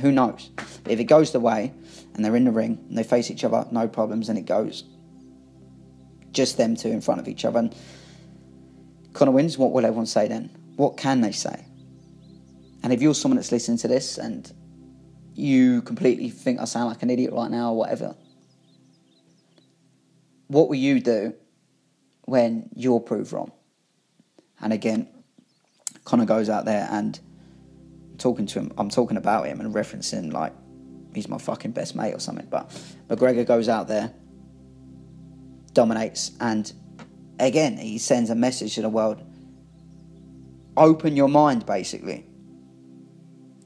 Who 0.02 0.12
knows? 0.12 0.50
But 0.84 0.94
if 0.94 1.00
it 1.00 1.06
goes 1.06 1.32
the 1.32 1.40
way 1.40 1.74
and 2.14 2.24
they're 2.24 2.36
in 2.36 2.46
the 2.46 2.52
ring 2.52 2.84
and 2.90 2.98
they 2.98 3.04
face 3.04 3.30
each 3.30 3.44
other, 3.44 3.66
no 3.72 3.88
problems, 3.88 4.30
and 4.30 4.38
it 4.38 4.46
goes 4.46 4.84
just 6.32 6.58
them 6.58 6.76
two 6.76 6.90
in 6.90 7.02
front 7.02 7.22
of 7.22 7.28
each 7.28 7.46
other. 7.46 7.60
And 7.60 7.76
Conor 9.14 9.32
wins, 9.32 9.58
what 9.58 9.72
will 9.72 9.86
everyone 9.86 10.06
say 10.06 10.28
then? 10.28 10.50
What 10.76 10.98
can 10.98 11.22
they 11.22 11.32
say? 11.32 11.66
And 12.84 12.94
if 12.94 13.02
you're 13.02 13.16
someone 13.16 13.38
that's 13.38 13.52
listening 13.52 13.78
to 13.80 13.88
this 13.88 14.18
and 14.18 14.52
you 15.34 15.82
completely 15.82 16.30
think 16.30 16.60
I 16.60 16.66
sound 16.66 16.88
like 16.88 17.04
an 17.04 17.10
idiot 17.10 17.34
right 17.34 17.50
now 17.50 17.72
or 17.72 17.78
whatever, 17.78 18.16
what 20.48 20.70
will 20.70 20.76
you 20.76 21.00
do 21.00 21.34
when 22.26 22.70
you're 22.76 23.00
proved 23.00 23.34
wrong? 23.34 23.52
And 24.62 24.72
again, 24.72 25.08
Conor 26.04 26.26
goes 26.26 26.50
out 26.50 26.66
there 26.66 26.88
and 26.92 27.20
talking 28.18 28.46
to 28.46 28.60
him, 28.60 28.72
I'm 28.78 28.90
talking 28.90 29.18
about 29.18 29.48
him 29.48 29.60
and 29.60 29.74
referencing 29.74 30.32
like 30.32 30.54
he's 31.14 31.28
my 31.28 31.38
fucking 31.38 31.72
best 31.72 31.96
mate 31.96 32.14
or 32.14 32.20
something. 32.20 32.48
But 32.50 32.70
McGregor 33.10 33.46
goes 33.46 33.68
out 33.68 33.88
there, 33.88 34.14
dominates, 35.74 36.32
and 36.40 36.72
again 37.40 37.78
he 37.78 37.98
sends 37.98 38.30
a 38.30 38.36
message 38.36 38.76
to 38.76 38.82
the 38.82 38.90
world. 38.90 39.24
Open 40.78 41.16
your 41.16 41.30
mind, 41.30 41.66
basically. 41.66 42.26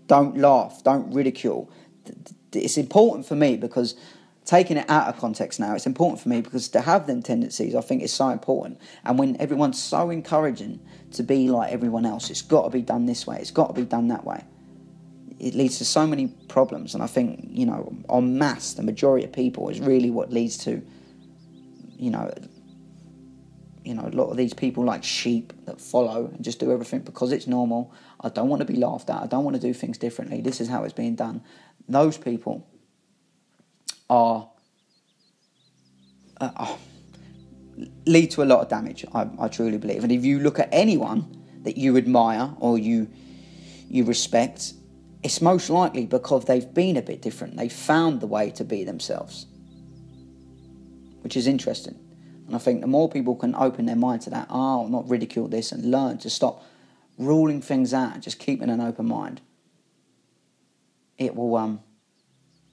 Don't 0.08 0.38
laugh. 0.38 0.84
Don't 0.84 1.12
ridicule. 1.14 1.72
It's 2.52 2.78
important 2.78 3.26
for 3.28 3.36
me 3.36 3.58
because 3.58 3.96
taking 4.50 4.78
it 4.78 4.90
out 4.90 5.08
of 5.08 5.18
context 5.18 5.60
now, 5.60 5.76
it's 5.76 5.86
important 5.86 6.20
for 6.20 6.30
me 6.30 6.42
because 6.42 6.70
to 6.70 6.82
have 6.82 7.06
them 7.06 7.22
tendencies, 7.22 7.76
I 7.76 7.82
think 7.82 8.02
is 8.02 8.12
so 8.12 8.30
important. 8.30 8.80
And 9.06 9.20
when 9.20 9.40
everyone's 9.40 9.82
so 9.82 10.10
encouraging 10.10 10.80
to 11.12 11.22
be 11.22 11.50
like 11.50 11.72
everyone 11.72 12.06
else, 12.06 12.32
it's 12.32 12.42
got 12.42 12.64
to 12.64 12.70
be 12.72 12.82
done 12.82 13.06
this 13.06 13.28
way. 13.28 13.38
It's 13.40 13.52
got 13.52 13.68
to 13.68 13.74
be 13.74 13.86
done 13.86 14.08
that 14.08 14.26
way. 14.26 14.44
It 15.40 15.54
leads 15.54 15.78
to 15.78 15.86
so 15.86 16.08
many 16.08 16.28
problems, 16.50 16.96
and 16.96 17.04
I 17.04 17.08
think 17.08 17.48
you 17.50 17.66
know, 17.66 17.96
en 18.10 18.38
masse, 18.38 18.74
the 18.74 18.84
majority 18.84 19.24
of 19.24 19.32
people 19.32 19.70
is 19.70 19.80
really 19.80 20.10
what 20.10 20.34
leads 20.34 20.58
to, 20.66 20.86
you 21.98 22.12
know, 22.12 22.34
you 23.90 23.96
know, 23.96 24.06
a 24.06 24.16
lot 24.16 24.30
of 24.30 24.38
these 24.38 24.54
people 24.54 24.86
like 24.86 25.04
sheep 25.04 25.52
that 25.66 25.82
follow 25.82 26.28
and 26.28 26.44
just 26.46 26.60
do 26.60 26.72
everything 26.72 27.00
because 27.00 27.32
it's 27.32 27.48
normal. 27.48 27.92
I 28.22 28.30
don't 28.30 28.48
want 28.48 28.60
to 28.60 28.66
be 28.66 28.76
laughed 28.76 29.10
at. 29.10 29.20
I 29.20 29.26
don't 29.26 29.44
want 29.44 29.56
to 29.56 29.62
do 29.62 29.74
things 29.74 29.98
differently. 29.98 30.42
This 30.42 30.62
is 30.62 30.68
how 30.70 30.84
it's 30.84 30.94
being 30.94 31.16
done. 31.16 31.42
Those 31.88 32.16
people 32.16 32.70
are, 34.08 34.48
uh, 36.40 36.52
are 36.56 36.78
lead 38.06 38.30
to 38.30 38.44
a 38.44 38.46
lot 38.46 38.62
of 38.62 38.70
damage. 38.70 39.06
I, 39.12 39.28
I 39.40 39.48
truly 39.48 39.80
believe. 39.80 40.04
And 40.04 40.12
if 40.12 40.24
you 40.24 40.38
look 40.38 40.60
at 40.60 40.70
anyone 40.72 41.44
that 41.64 41.76
you 41.76 41.98
admire 41.98 42.54
or 42.60 42.78
you 42.78 43.10
you 43.92 44.04
respect, 44.04 44.74
it's 45.24 45.42
most 45.42 45.72
likely 45.72 46.06
because 46.06 46.46
they've 46.46 46.72
been 46.76 46.96
a 46.96 47.02
bit 47.02 47.24
different. 47.24 47.58
They 47.58 47.70
found 47.70 48.22
the 48.22 48.28
way 48.28 48.52
to 48.52 48.64
be 48.64 48.84
themselves, 48.84 49.48
which 51.22 51.36
is 51.36 51.48
interesting. 51.48 51.98
And 52.50 52.56
I 52.56 52.60
think 52.60 52.82
the 52.82 52.88
more 52.88 53.08
people 53.08 53.36
can 53.36 53.54
open 53.54 53.86
their 53.86 53.96
mind 53.96 54.24
to 54.24 54.32
that, 54.32 54.48
oh, 54.50 54.88
not 54.88 55.08
ridicule 55.08 55.48
this, 55.48 55.72
and 55.72 55.92
learn 55.92 56.18
to 56.18 56.32
stop 56.32 56.66
ruling 57.20 57.62
things 57.62 57.94
out 57.94 58.22
just 58.22 58.40
keeping 58.40 58.72
an 58.72 58.82
open 58.82 59.06
mind, 59.06 59.40
it 61.20 61.36
will 61.36 61.56
um, 61.56 61.80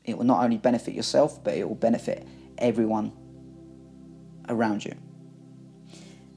it 0.02 0.16
will 0.16 0.24
not 0.24 0.42
only 0.42 0.56
benefit 0.56 0.94
yourself, 0.94 1.44
but 1.44 1.52
it 1.52 1.68
will 1.68 1.74
benefit 1.74 2.26
everyone 2.56 3.12
around 4.48 4.82
you. 4.82 4.94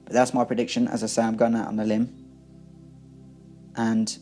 But 0.04 0.12
that's 0.12 0.34
my 0.34 0.44
prediction. 0.44 0.90
As 0.90 1.02
I 1.02 1.08
say, 1.08 1.22
I'm 1.22 1.38
going 1.38 1.56
out 1.56 1.68
on 1.68 1.80
a 1.80 1.86
limb. 1.86 2.14
And 3.78 4.18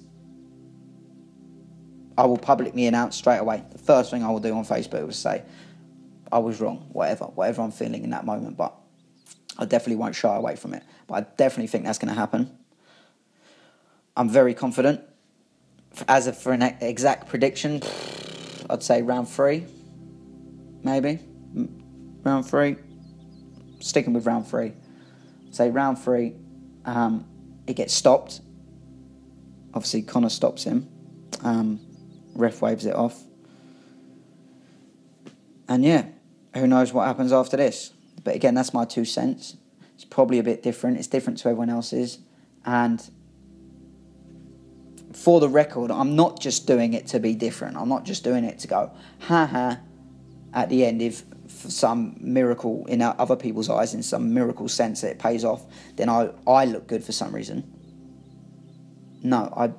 I 2.19 2.27
will 2.27 2.37
publicly 2.37 2.85
announce 2.85 3.15
straight 3.15 3.39
away. 3.39 3.63
The 3.71 3.79
first 3.79 4.11
thing 4.11 4.23
I 4.23 4.29
will 4.29 4.41
do 4.41 4.53
on 4.53 4.63
Facebook 4.63 5.09
is 5.09 5.17
say, 5.17 5.41
I 6.31 6.37
was 6.37 6.61
wrong, 6.61 6.85
whatever, 6.91 7.25
whatever 7.25 7.63
I'm 7.63 7.71
feeling 7.71 8.03
in 8.03 8.11
that 8.11 8.27
moment. 8.27 8.57
But 8.57 8.75
I 9.57 9.65
definitely 9.65 9.95
won't 9.95 10.15
shy 10.15 10.35
away 10.35 10.55
from 10.55 10.73
it. 10.73 10.83
But 11.07 11.13
I 11.15 11.21
definitely 11.37 11.67
think 11.67 11.85
that's 11.85 11.97
going 11.97 12.13
to 12.13 12.19
happen. 12.19 12.55
I'm 14.15 14.29
very 14.29 14.53
confident. 14.53 15.01
As 16.07 16.27
a, 16.27 16.33
for 16.33 16.53
an 16.53 16.61
exact 16.61 17.27
prediction, 17.27 17.81
I'd 18.69 18.83
say 18.83 19.01
round 19.01 19.29
three, 19.29 19.65
maybe. 20.83 21.19
Round 22.23 22.45
three. 22.45 22.75
Sticking 23.79 24.13
with 24.13 24.25
round 24.25 24.47
three. 24.47 24.73
Say 25.51 25.71
round 25.71 25.97
three, 25.97 26.35
um, 26.85 27.25
it 27.65 27.75
gets 27.75 27.93
stopped. 27.93 28.41
Obviously, 29.73 30.01
Conor 30.01 30.29
stops 30.29 30.63
him. 30.63 30.87
Um, 31.43 31.79
ref 32.35 32.61
waves 32.61 32.85
it 32.85 32.95
off. 32.95 33.23
And 35.67 35.83
yeah, 35.83 36.05
who 36.55 36.67
knows 36.67 36.93
what 36.93 37.07
happens 37.07 37.31
after 37.31 37.57
this. 37.57 37.91
But 38.27 38.35
again, 38.35 38.55
that's 38.55 38.73
my 38.73 38.83
two 38.83 39.05
cents. 39.05 39.55
It's 39.95 40.03
probably 40.03 40.37
a 40.37 40.43
bit 40.43 40.61
different. 40.61 40.97
It's 40.97 41.07
different 41.07 41.39
to 41.39 41.47
everyone 41.47 41.69
else's. 41.69 42.19
And 42.65 43.01
for 45.13 45.39
the 45.39 45.47
record, 45.47 45.91
I'm 45.91 46.17
not 46.17 46.41
just 46.41 46.67
doing 46.67 46.91
it 46.91 47.07
to 47.07 47.21
be 47.21 47.35
different. 47.35 47.77
I'm 47.77 47.87
not 47.87 48.03
just 48.03 48.25
doing 48.25 48.43
it 48.43 48.59
to 48.59 48.67
go, 48.67 48.91
ha 49.21 49.45
ha, 49.45 49.79
at 50.53 50.67
the 50.67 50.83
end, 50.83 51.01
if 51.01 51.23
some 51.47 52.17
miracle 52.19 52.85
in 52.87 53.01
other 53.01 53.37
people's 53.37 53.69
eyes, 53.69 53.93
in 53.93 54.03
some 54.03 54.33
miracle 54.33 54.67
sense 54.67 54.99
that 54.99 55.11
it 55.11 55.19
pays 55.19 55.45
off, 55.45 55.65
then 55.95 56.09
I, 56.09 56.31
I 56.45 56.65
look 56.65 56.85
good 56.85 57.05
for 57.05 57.13
some 57.13 57.33
reason. 57.33 57.63
No, 59.23 59.53
I. 59.55 59.71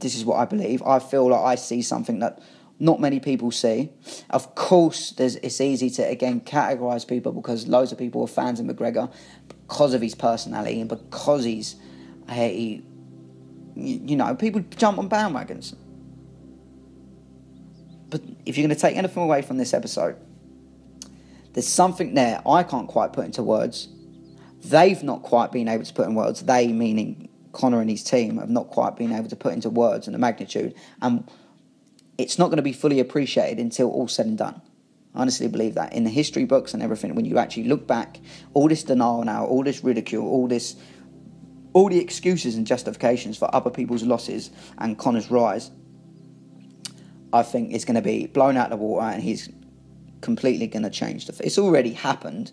This 0.00 0.16
is 0.16 0.24
what 0.24 0.38
I 0.38 0.46
believe. 0.46 0.82
I 0.82 0.98
feel 0.98 1.28
like 1.28 1.44
I 1.44 1.56
see 1.56 1.82
something 1.82 2.20
that 2.20 2.40
not 2.78 3.00
many 3.00 3.20
people 3.20 3.50
see. 3.50 3.90
Of 4.30 4.54
course, 4.54 5.14
it's 5.18 5.60
easy 5.60 5.90
to 5.90 6.02
again 6.02 6.40
categorize 6.40 7.06
people 7.06 7.32
because 7.32 7.66
loads 7.66 7.92
of 7.92 7.98
people 7.98 8.22
are 8.22 8.28
fans 8.28 8.60
of 8.60 8.66
McGregor 8.66 9.12
because 9.48 9.94
of 9.94 10.02
his 10.02 10.14
personality 10.14 10.80
and 10.80 10.88
because 10.88 11.44
he's 11.44 11.76
he 12.30 12.82
you 13.76 14.16
know, 14.16 14.34
people 14.34 14.62
jump 14.76 14.98
on 14.98 15.08
bandwagons. 15.08 15.74
But 18.08 18.22
if 18.46 18.56
you're 18.56 18.66
going 18.66 18.74
to 18.74 18.80
take 18.80 18.96
anything 18.96 19.22
away 19.22 19.42
from 19.42 19.58
this 19.58 19.74
episode, 19.74 20.16
there's 21.52 21.68
something 21.68 22.14
there 22.14 22.40
I 22.46 22.62
can't 22.62 22.88
quite 22.88 23.12
put 23.12 23.26
into 23.26 23.42
words. 23.42 23.88
They've 24.64 25.02
not 25.02 25.22
quite 25.22 25.52
been 25.52 25.68
able 25.68 25.84
to 25.84 25.92
put 25.92 26.06
in 26.06 26.14
words. 26.14 26.42
They, 26.42 26.68
meaning 26.68 27.28
Conor 27.52 27.80
and 27.80 27.90
his 27.90 28.02
team, 28.02 28.38
have 28.38 28.50
not 28.50 28.68
quite 28.68 28.96
been 28.96 29.12
able 29.12 29.28
to 29.28 29.36
put 29.36 29.52
into 29.52 29.68
words 29.68 30.06
and 30.06 30.14
the 30.14 30.18
magnitude. 30.18 30.74
And 31.02 31.30
it's 32.18 32.38
not 32.38 32.46
going 32.46 32.56
to 32.56 32.62
be 32.62 32.72
fully 32.72 33.00
appreciated 33.00 33.58
until 33.58 33.90
all 33.90 34.08
said 34.08 34.26
and 34.26 34.38
done. 34.38 34.60
I 35.14 35.20
honestly 35.20 35.48
believe 35.48 35.74
that. 35.74 35.92
In 35.92 36.04
the 36.04 36.10
history 36.10 36.44
books 36.44 36.74
and 36.74 36.82
everything, 36.82 37.14
when 37.14 37.24
you 37.24 37.38
actually 37.38 37.64
look 37.64 37.86
back, 37.86 38.20
all 38.54 38.68
this 38.68 38.82
denial 38.84 39.24
now, 39.24 39.46
all 39.46 39.64
this 39.64 39.82
ridicule, 39.82 40.26
all 40.26 40.46
this 40.46 40.76
all 41.76 41.90
the 41.90 41.98
excuses 41.98 42.54
and 42.54 42.66
justifications 42.66 43.36
for 43.36 43.54
other 43.54 43.68
people's 43.68 44.02
losses 44.02 44.50
and 44.78 44.96
Conor's 44.96 45.30
rise, 45.30 45.70
I 47.34 47.42
think 47.42 47.74
is 47.74 47.84
going 47.84 47.96
to 47.96 48.00
be 48.02 48.28
blown 48.28 48.56
out 48.56 48.72
of 48.72 48.78
the 48.78 48.82
water 48.82 49.04
and 49.06 49.22
he's 49.22 49.50
completely 50.22 50.68
going 50.68 50.84
to 50.84 50.90
change 50.90 51.26
the. 51.26 51.38
It's 51.44 51.58
already 51.58 51.92
happened, 51.92 52.50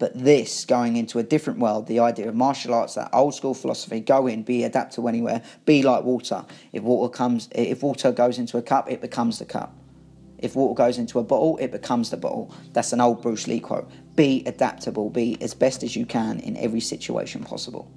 but 0.00 0.18
this 0.18 0.64
going 0.64 0.96
into 0.96 1.18
a 1.18 1.22
different 1.22 1.58
world, 1.58 1.86
the 1.86 2.00
idea 2.00 2.26
of 2.26 2.34
martial 2.34 2.72
arts, 2.72 2.94
that 2.94 3.10
old 3.12 3.34
school 3.34 3.52
philosophy, 3.52 4.00
go 4.00 4.26
in, 4.26 4.42
be 4.42 4.64
adaptable 4.64 5.10
anywhere, 5.10 5.42
be 5.66 5.82
like 5.82 6.04
water. 6.04 6.46
If 6.72 6.82
water 6.82 7.12
comes, 7.12 7.50
if 7.52 7.82
water 7.82 8.10
goes 8.10 8.38
into 8.38 8.56
a 8.56 8.62
cup, 8.62 8.90
it 8.90 9.02
becomes 9.02 9.38
the 9.38 9.44
cup. 9.44 9.76
If 10.38 10.56
water 10.56 10.74
goes 10.74 10.96
into 10.96 11.18
a 11.18 11.22
bottle, 11.22 11.58
it 11.58 11.70
becomes 11.70 12.08
the 12.08 12.16
bottle. 12.16 12.52
That's 12.72 12.94
an 12.94 13.00
old 13.02 13.20
Bruce 13.20 13.46
Lee 13.46 13.60
quote. 13.60 13.90
Be 14.16 14.42
adaptable, 14.46 15.10
be 15.10 15.36
as 15.42 15.52
best 15.52 15.82
as 15.82 15.94
you 15.94 16.06
can 16.06 16.40
in 16.40 16.56
every 16.56 16.80
situation 16.80 17.44
possible. 17.44 17.92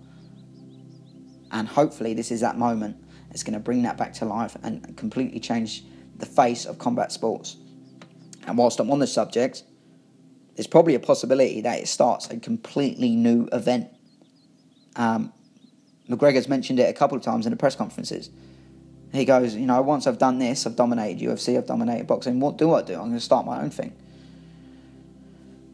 And 1.51 1.69
hopefully, 1.69 2.13
this 2.13 2.31
is 2.31 2.41
that 2.41 2.57
moment. 2.57 2.97
It's 3.31 3.43
going 3.43 3.53
to 3.53 3.61
bring 3.61 3.83
that 3.83 3.95
back 3.95 4.11
to 4.15 4.25
life 4.25 4.57
and 4.61 4.97
completely 4.97 5.39
change 5.39 5.85
the 6.17 6.25
face 6.25 6.65
of 6.65 6.77
combat 6.77 7.13
sports. 7.13 7.55
And 8.45 8.57
whilst 8.57 8.81
I'm 8.81 8.91
on 8.91 8.99
the 8.99 9.07
subject, 9.07 9.63
there's 10.55 10.67
probably 10.67 10.95
a 10.95 10.99
possibility 10.99 11.61
that 11.61 11.79
it 11.79 11.87
starts 11.87 12.29
a 12.29 12.39
completely 12.39 13.15
new 13.15 13.47
event. 13.51 13.89
Um, 14.95 15.33
McGregor's 16.09 16.47
mentioned 16.47 16.79
it 16.79 16.89
a 16.89 16.93
couple 16.93 17.17
of 17.17 17.23
times 17.23 17.45
in 17.45 17.51
the 17.51 17.57
press 17.57 17.75
conferences. 17.75 18.29
He 19.11 19.25
goes, 19.25 19.55
you 19.55 19.65
know, 19.65 19.81
once 19.81 20.07
I've 20.07 20.17
done 20.17 20.39
this, 20.39 20.65
I've 20.65 20.75
dominated 20.75 21.23
UFC, 21.23 21.57
I've 21.57 21.67
dominated 21.67 22.07
boxing. 22.07 22.39
What 22.39 22.57
do 22.57 22.73
I 22.73 22.81
do? 22.81 22.93
I'm 22.93 23.01
going 23.01 23.13
to 23.13 23.19
start 23.19 23.45
my 23.45 23.61
own 23.61 23.69
thing. 23.69 23.95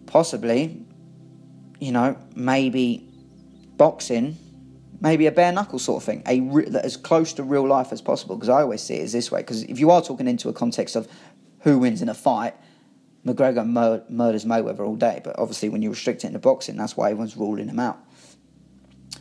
Possibly, 0.05 0.81
you 1.79 1.91
know, 1.91 2.17
maybe 2.35 3.07
boxing 3.77 4.37
maybe 5.01 5.27
a 5.27 5.31
bare 5.31 5.51
knuckle 5.51 5.79
sort 5.79 6.01
of 6.01 6.05
thing, 6.05 6.23
a 6.25 6.41
re- 6.41 6.67
as 6.83 6.97
close 6.97 7.33
to 7.33 7.43
real 7.43 7.67
life 7.67 7.91
as 7.91 8.01
possible. 8.01 8.35
Because 8.35 8.49
I 8.49 8.61
always 8.61 8.81
see 8.81 8.95
it 8.95 9.03
as 9.03 9.13
this 9.13 9.31
way. 9.31 9.41
Because 9.41 9.63
if 9.63 9.79
you 9.79 9.91
are 9.91 10.01
talking 10.01 10.27
into 10.27 10.49
a 10.49 10.53
context 10.53 10.95
of 10.95 11.07
who 11.61 11.79
wins 11.79 12.01
in 12.01 12.09
a 12.09 12.13
fight, 12.13 12.55
McGregor 13.25 13.67
mur- 13.67 14.03
murders 14.10 14.45
Mayweather 14.45 14.82
all 14.82 14.95
day. 14.95 15.21
But 15.23 15.38
obviously, 15.38 15.69
when 15.69 15.82
you 15.82 15.89
restrict 15.89 16.23
it 16.23 16.27
into 16.27 16.39
boxing, 16.39 16.77
that's 16.77 16.95
why 16.95 17.12
everyone's 17.12 17.36
ruling 17.36 17.67
him 17.67 17.79
out. 17.79 17.99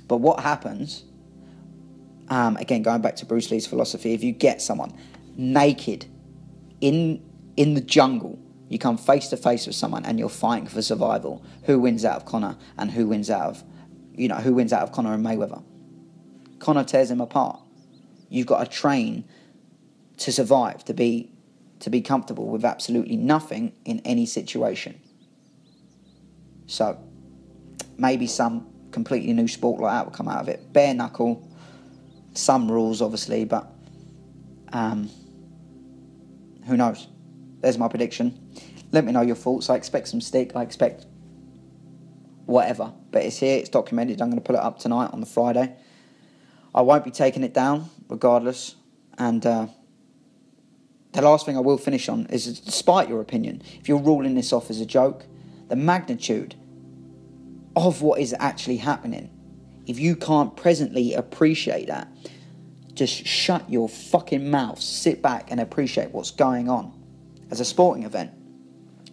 But 0.07 0.19
what 0.19 0.41
happens? 0.41 1.05
Um, 2.29 2.57
again, 2.57 2.83
going 2.83 3.01
back 3.01 3.17
to 3.17 3.27
Bruce 3.27 3.51
Lee's 3.51 3.67
philosophy, 3.67 4.13
if 4.13 4.23
you 4.23 4.33
get 4.33 4.61
someone 4.61 4.93
naked 5.37 6.07
in 6.81 7.25
in 7.57 7.75
the 7.75 7.81
jungle, 7.81 8.39
you 8.69 8.79
come 8.79 8.97
face 8.97 9.29
to 9.29 9.37
face 9.37 9.67
with 9.67 9.75
someone 9.75 10.05
and 10.05 10.19
you're 10.19 10.29
fighting 10.29 10.69
for 10.69 10.83
survival. 10.83 11.43
Who 11.65 11.81
wins 11.81 12.05
out 12.05 12.17
of 12.17 12.25
Conor 12.25 12.57
and 12.77 12.91
who 12.91 13.09
wins 13.09 13.31
out 13.31 13.51
of, 13.51 13.65
you 14.15 14.29
know, 14.29 14.37
who 14.37 14.55
wins 14.55 14.73
out 14.73 14.83
of 14.83 14.93
Conor 14.93 15.15
and 15.15 15.25
Mayweather? 15.25 15.65
Conor 16.59 16.85
tears 16.85 17.11
him 17.11 17.21
apart. 17.21 17.61
You've 18.29 18.47
got 18.47 18.59
to 18.63 18.71
train 18.71 19.25
to 20.19 20.33
survive, 20.33 20.85
to 20.85 20.95
be 20.95 21.33
to 21.81 21.91
be 21.91 22.01
comfortable 22.01 22.47
with 22.47 22.65
absolutely 22.65 23.17
nothing 23.17 23.73
in 23.85 24.01
any 24.01 24.27
situation. 24.27 25.01
So 26.67 26.99
maybe 27.97 28.27
some 28.27 28.67
completely 28.91 29.33
new 29.33 29.49
sport 29.49 29.81
like 29.81 29.93
that 29.93 30.05
will 30.07 30.13
come 30.13 30.29
out 30.29 30.41
of 30.41 30.49
it. 30.49 30.73
Bare 30.73 30.95
knuckle, 30.95 31.49
some 32.35 32.71
rules 32.71 33.01
obviously, 33.01 33.45
but 33.45 33.73
um, 34.73 35.11
who 36.67 36.77
knows? 36.77 37.09
There's 37.61 37.79
my 37.79 37.89
prediction. 37.89 38.39
Let 38.93 39.05
me 39.05 39.13
know 39.13 39.23
your 39.23 39.37
thoughts. 39.37 39.71
I 39.71 39.77
expect 39.77 40.09
some 40.09 40.21
stick. 40.21 40.53
I 40.55 40.63
expect 40.63 41.07
whatever, 42.47 42.93
but 43.11 43.23
it's 43.25 43.39
here. 43.39 43.59
It's 43.59 43.69
documented. 43.69 44.21
I'm 44.21 44.31
going 44.31 44.41
to 44.41 44.47
put 44.47 44.57
it 44.57 44.63
up 44.63 44.79
tonight 44.79 45.11
on 45.13 45.21
the 45.21 45.27
Friday. 45.27 45.75
I 46.75 46.83
won't 46.83 47.05
be 47.05 47.11
taking 47.11 47.45
it 47.45 47.55
down 47.55 47.89
regardless, 48.09 48.75
and. 49.17 49.45
Uh, 49.47 49.67
the 51.13 51.23
last 51.23 51.47
thing 51.47 51.57
I 51.57 51.61
will 51.61 51.79
finish 51.79 52.09
on 52.09 52.27
is 52.27 52.61
despite 52.61 53.09
your 53.09 53.21
opinion, 53.21 53.63
if 53.81 53.89
you're 53.89 53.99
ruling 53.99 54.35
this 54.35 54.53
off 54.53 54.71
as 54.71 54.81
a 54.81 54.87
joke, 54.87 55.25
the 55.69 55.77
magnitude 55.77 56.55
of 57.77 58.03
what 58.03 58.21
is 58.21 58.35
actually 58.39 58.79
happening, 58.79 59.31
if 59.87 59.99
you 59.99 60.17
can't 60.17 60.55
presently 60.57 61.15
appreciate 61.15 61.87
that, 61.89 62.09
just 62.95 63.27
shut 63.27 63.69
your 63.71 63.89
fucking 63.89 64.51
mouth, 64.51 64.81
sit 64.81 65.23
back 65.23 65.51
and 65.51 65.61
appreciate 65.61 66.11
what's 66.11 66.31
going 66.31 66.69
on 66.69 66.93
as 67.51 67.61
a 67.61 67.65
sporting 67.65 68.05
event. 68.05 68.33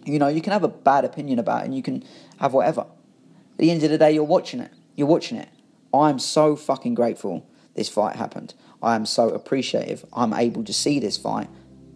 You 0.04 0.18
know, 0.18 0.28
you 0.28 0.42
can 0.42 0.52
have 0.52 0.64
a 0.64 0.68
bad 0.68 1.04
opinion 1.04 1.38
about 1.38 1.62
it 1.62 1.66
and 1.66 1.74
you 1.74 1.82
can 1.82 2.04
have 2.38 2.52
whatever. 2.52 2.82
At 2.82 3.58
the 3.58 3.70
end 3.70 3.82
of 3.84 3.90
the 3.90 3.98
day, 3.98 4.12
you're 4.12 4.24
watching 4.24 4.60
it. 4.60 4.70
You're 4.96 5.06
watching 5.06 5.38
it. 5.38 5.48
I'm 5.94 6.18
so 6.18 6.56
fucking 6.56 6.94
grateful 6.94 7.48
this 7.74 7.88
fight 7.88 8.16
happened. 8.16 8.54
I 8.82 8.94
am 8.94 9.06
so 9.06 9.30
appreciative 9.30 10.04
I'm 10.12 10.34
able 10.34 10.64
to 10.64 10.72
see 10.72 10.98
this 10.98 11.16
fight 11.16 11.48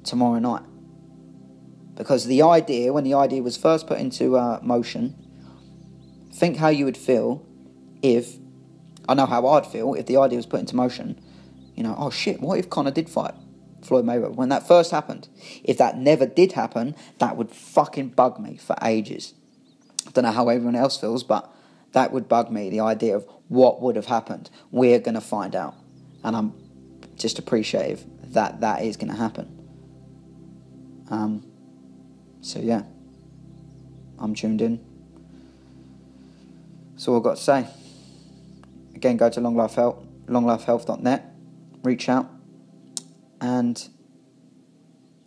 tomorrow 0.04 0.38
night. 0.38 0.62
Because 1.94 2.26
the 2.26 2.42
idea, 2.42 2.92
when 2.92 3.04
the 3.04 3.14
idea 3.14 3.42
was 3.42 3.56
first 3.56 3.86
put 3.86 3.98
into 3.98 4.36
uh, 4.36 4.58
motion, 4.62 5.14
think 6.32 6.56
how 6.56 6.68
you 6.68 6.84
would 6.86 6.96
feel 6.96 7.46
if, 8.02 8.36
I 9.08 9.14
know 9.14 9.26
how 9.26 9.46
I'd 9.48 9.66
feel 9.66 9.94
if 9.94 10.06
the 10.06 10.16
idea 10.16 10.36
was 10.36 10.46
put 10.46 10.60
into 10.60 10.76
motion. 10.76 11.20
You 11.74 11.82
know, 11.82 11.94
oh 11.98 12.10
shit, 12.10 12.40
what 12.40 12.58
if 12.58 12.70
Conor 12.70 12.90
did 12.90 13.10
fight 13.10 13.34
Floyd 13.82 14.04
Mayweather? 14.04 14.34
When 14.34 14.48
that 14.48 14.66
first 14.66 14.90
happened, 14.90 15.28
if 15.62 15.76
that 15.78 15.98
never 15.98 16.26
did 16.26 16.52
happen, 16.52 16.94
that 17.18 17.36
would 17.36 17.50
fucking 17.50 18.10
bug 18.10 18.40
me 18.40 18.56
for 18.56 18.76
ages. 18.82 19.34
I 20.06 20.10
don't 20.12 20.24
know 20.24 20.32
how 20.32 20.48
everyone 20.48 20.76
else 20.76 20.98
feels, 20.98 21.22
but 21.22 21.52
that 21.92 22.12
would 22.12 22.28
bug 22.28 22.50
me, 22.50 22.70
the 22.70 22.80
idea 22.80 23.16
of 23.16 23.26
what 23.48 23.82
would 23.82 23.96
have 23.96 24.06
happened. 24.06 24.48
We're 24.70 25.00
going 25.00 25.14
to 25.16 25.20
find 25.20 25.54
out. 25.54 25.74
And 26.22 26.36
I'm 26.36 26.54
just 27.16 27.38
appreciative 27.38 28.04
that 28.32 28.60
that 28.60 28.82
is 28.82 28.96
going 28.96 29.10
to 29.10 29.18
happen. 29.18 29.59
Um, 31.10 31.44
so 32.40 32.60
yeah, 32.60 32.82
I'm 34.18 34.34
tuned 34.34 34.62
in. 34.62 34.80
That's 36.92 37.08
all 37.08 37.16
I've 37.16 37.22
got 37.22 37.36
to 37.36 37.42
say. 37.42 37.66
Again, 38.94 39.16
go 39.16 39.28
to 39.28 39.40
Long 39.40 39.56
Life 39.56 39.74
Health, 39.74 40.04
longlifehealth.net, 40.26 41.34
reach 41.82 42.08
out, 42.08 42.28
and 43.40 43.88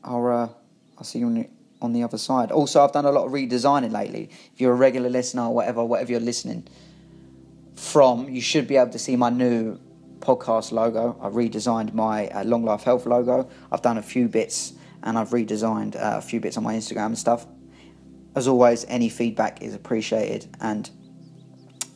I'll, 0.03 0.25
uh, 0.27 0.49
I'll 0.97 1.03
see 1.03 1.19
you 1.19 1.25
on 1.25 1.33
the, 1.33 1.49
on 1.81 1.93
the 1.93 2.03
other 2.03 2.17
side. 2.17 2.51
Also, 2.51 2.83
I've 2.83 2.91
done 2.91 3.05
a 3.05 3.11
lot 3.11 3.25
of 3.25 3.31
redesigning 3.31 3.91
lately. 3.91 4.29
If 4.53 4.61
you're 4.61 4.73
a 4.73 4.75
regular 4.75 5.09
listener 5.09 5.43
or 5.43 5.53
whatever, 5.55 5.83
whatever 5.83 6.11
you're 6.11 6.21
listening 6.21 6.67
from, 7.75 8.29
you 8.29 8.41
should 8.41 8.67
be 8.67 8.77
able 8.77 8.91
to 8.91 8.99
see 8.99 9.15
my 9.15 9.29
new 9.29 9.79
podcast 10.19 10.71
logo. 10.71 11.17
I've 11.21 11.33
redesigned 11.33 11.93
my 11.93 12.27
uh, 12.27 12.43
Long 12.43 12.63
Life 12.63 12.83
Health 12.83 13.05
logo. 13.05 13.49
I've 13.71 13.81
done 13.81 13.97
a 13.97 14.03
few 14.03 14.27
bits 14.27 14.73
and 15.03 15.17
I've 15.17 15.29
redesigned 15.29 15.95
uh, 15.95 16.17
a 16.17 16.21
few 16.21 16.39
bits 16.39 16.57
on 16.57 16.63
my 16.63 16.73
Instagram 16.73 17.07
and 17.07 17.17
stuff. 17.17 17.45
As 18.35 18.47
always, 18.47 18.85
any 18.87 19.09
feedback 19.09 19.61
is 19.61 19.75
appreciated, 19.75 20.47
and 20.59 20.89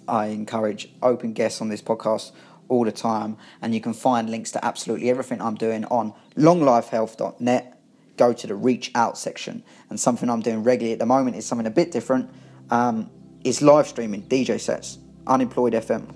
I 0.08 0.28
encourage 0.28 0.90
open 1.02 1.34
guests 1.34 1.62
on 1.62 1.70
this 1.70 1.82
podcast 1.82 2.32
all 2.68 2.84
the 2.84 2.92
time. 2.92 3.38
And 3.62 3.74
you 3.74 3.82
can 3.82 3.94
find 3.94 4.30
links 4.30 4.52
to 4.52 4.64
absolutely 4.64 5.10
everything 5.10 5.42
I'm 5.42 5.56
doing 5.56 5.86
on 5.86 6.14
longlifehealth.net. 6.36 7.74
Go 8.18 8.34
to 8.34 8.48
the 8.48 8.56
reach 8.56 8.92
out 8.94 9.18
section, 9.18 9.64
and 9.90 10.00
something 10.00 10.30
I'm 10.30 10.42
doing 10.42 10.64
regularly 10.64 10.94
at 10.94 11.00
the 11.00 11.06
moment 11.06 11.38
is 11.38 11.46
something 11.46 11.68
a 11.68 11.72
bit 11.72 11.92
different. 11.92 12.30
Um, 12.70 13.10
is 13.44 13.62
live 13.62 13.88
streaming 13.88 14.24
DJ 14.24 14.60
sets, 14.60 15.00
unemployed 15.26 15.74
FM. 15.74 16.14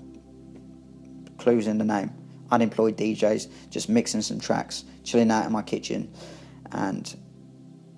Clues 1.38 1.66
in 1.66 1.78
the 1.78 1.84
name. 1.84 2.12
Unemployed 2.50 2.98
DJs, 2.98 3.48
just 3.70 3.88
mixing 3.88 4.20
some 4.20 4.38
tracks, 4.38 4.84
chilling 5.04 5.30
out 5.30 5.46
in 5.46 5.52
my 5.52 5.62
kitchen 5.62 6.12
and 6.72 7.16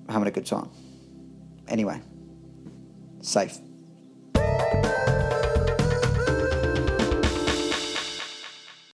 having 0.09 0.29
a 0.29 0.31
good 0.31 0.47
time. 0.47 0.71
Anyway, 1.69 2.01
safe. 3.21 3.59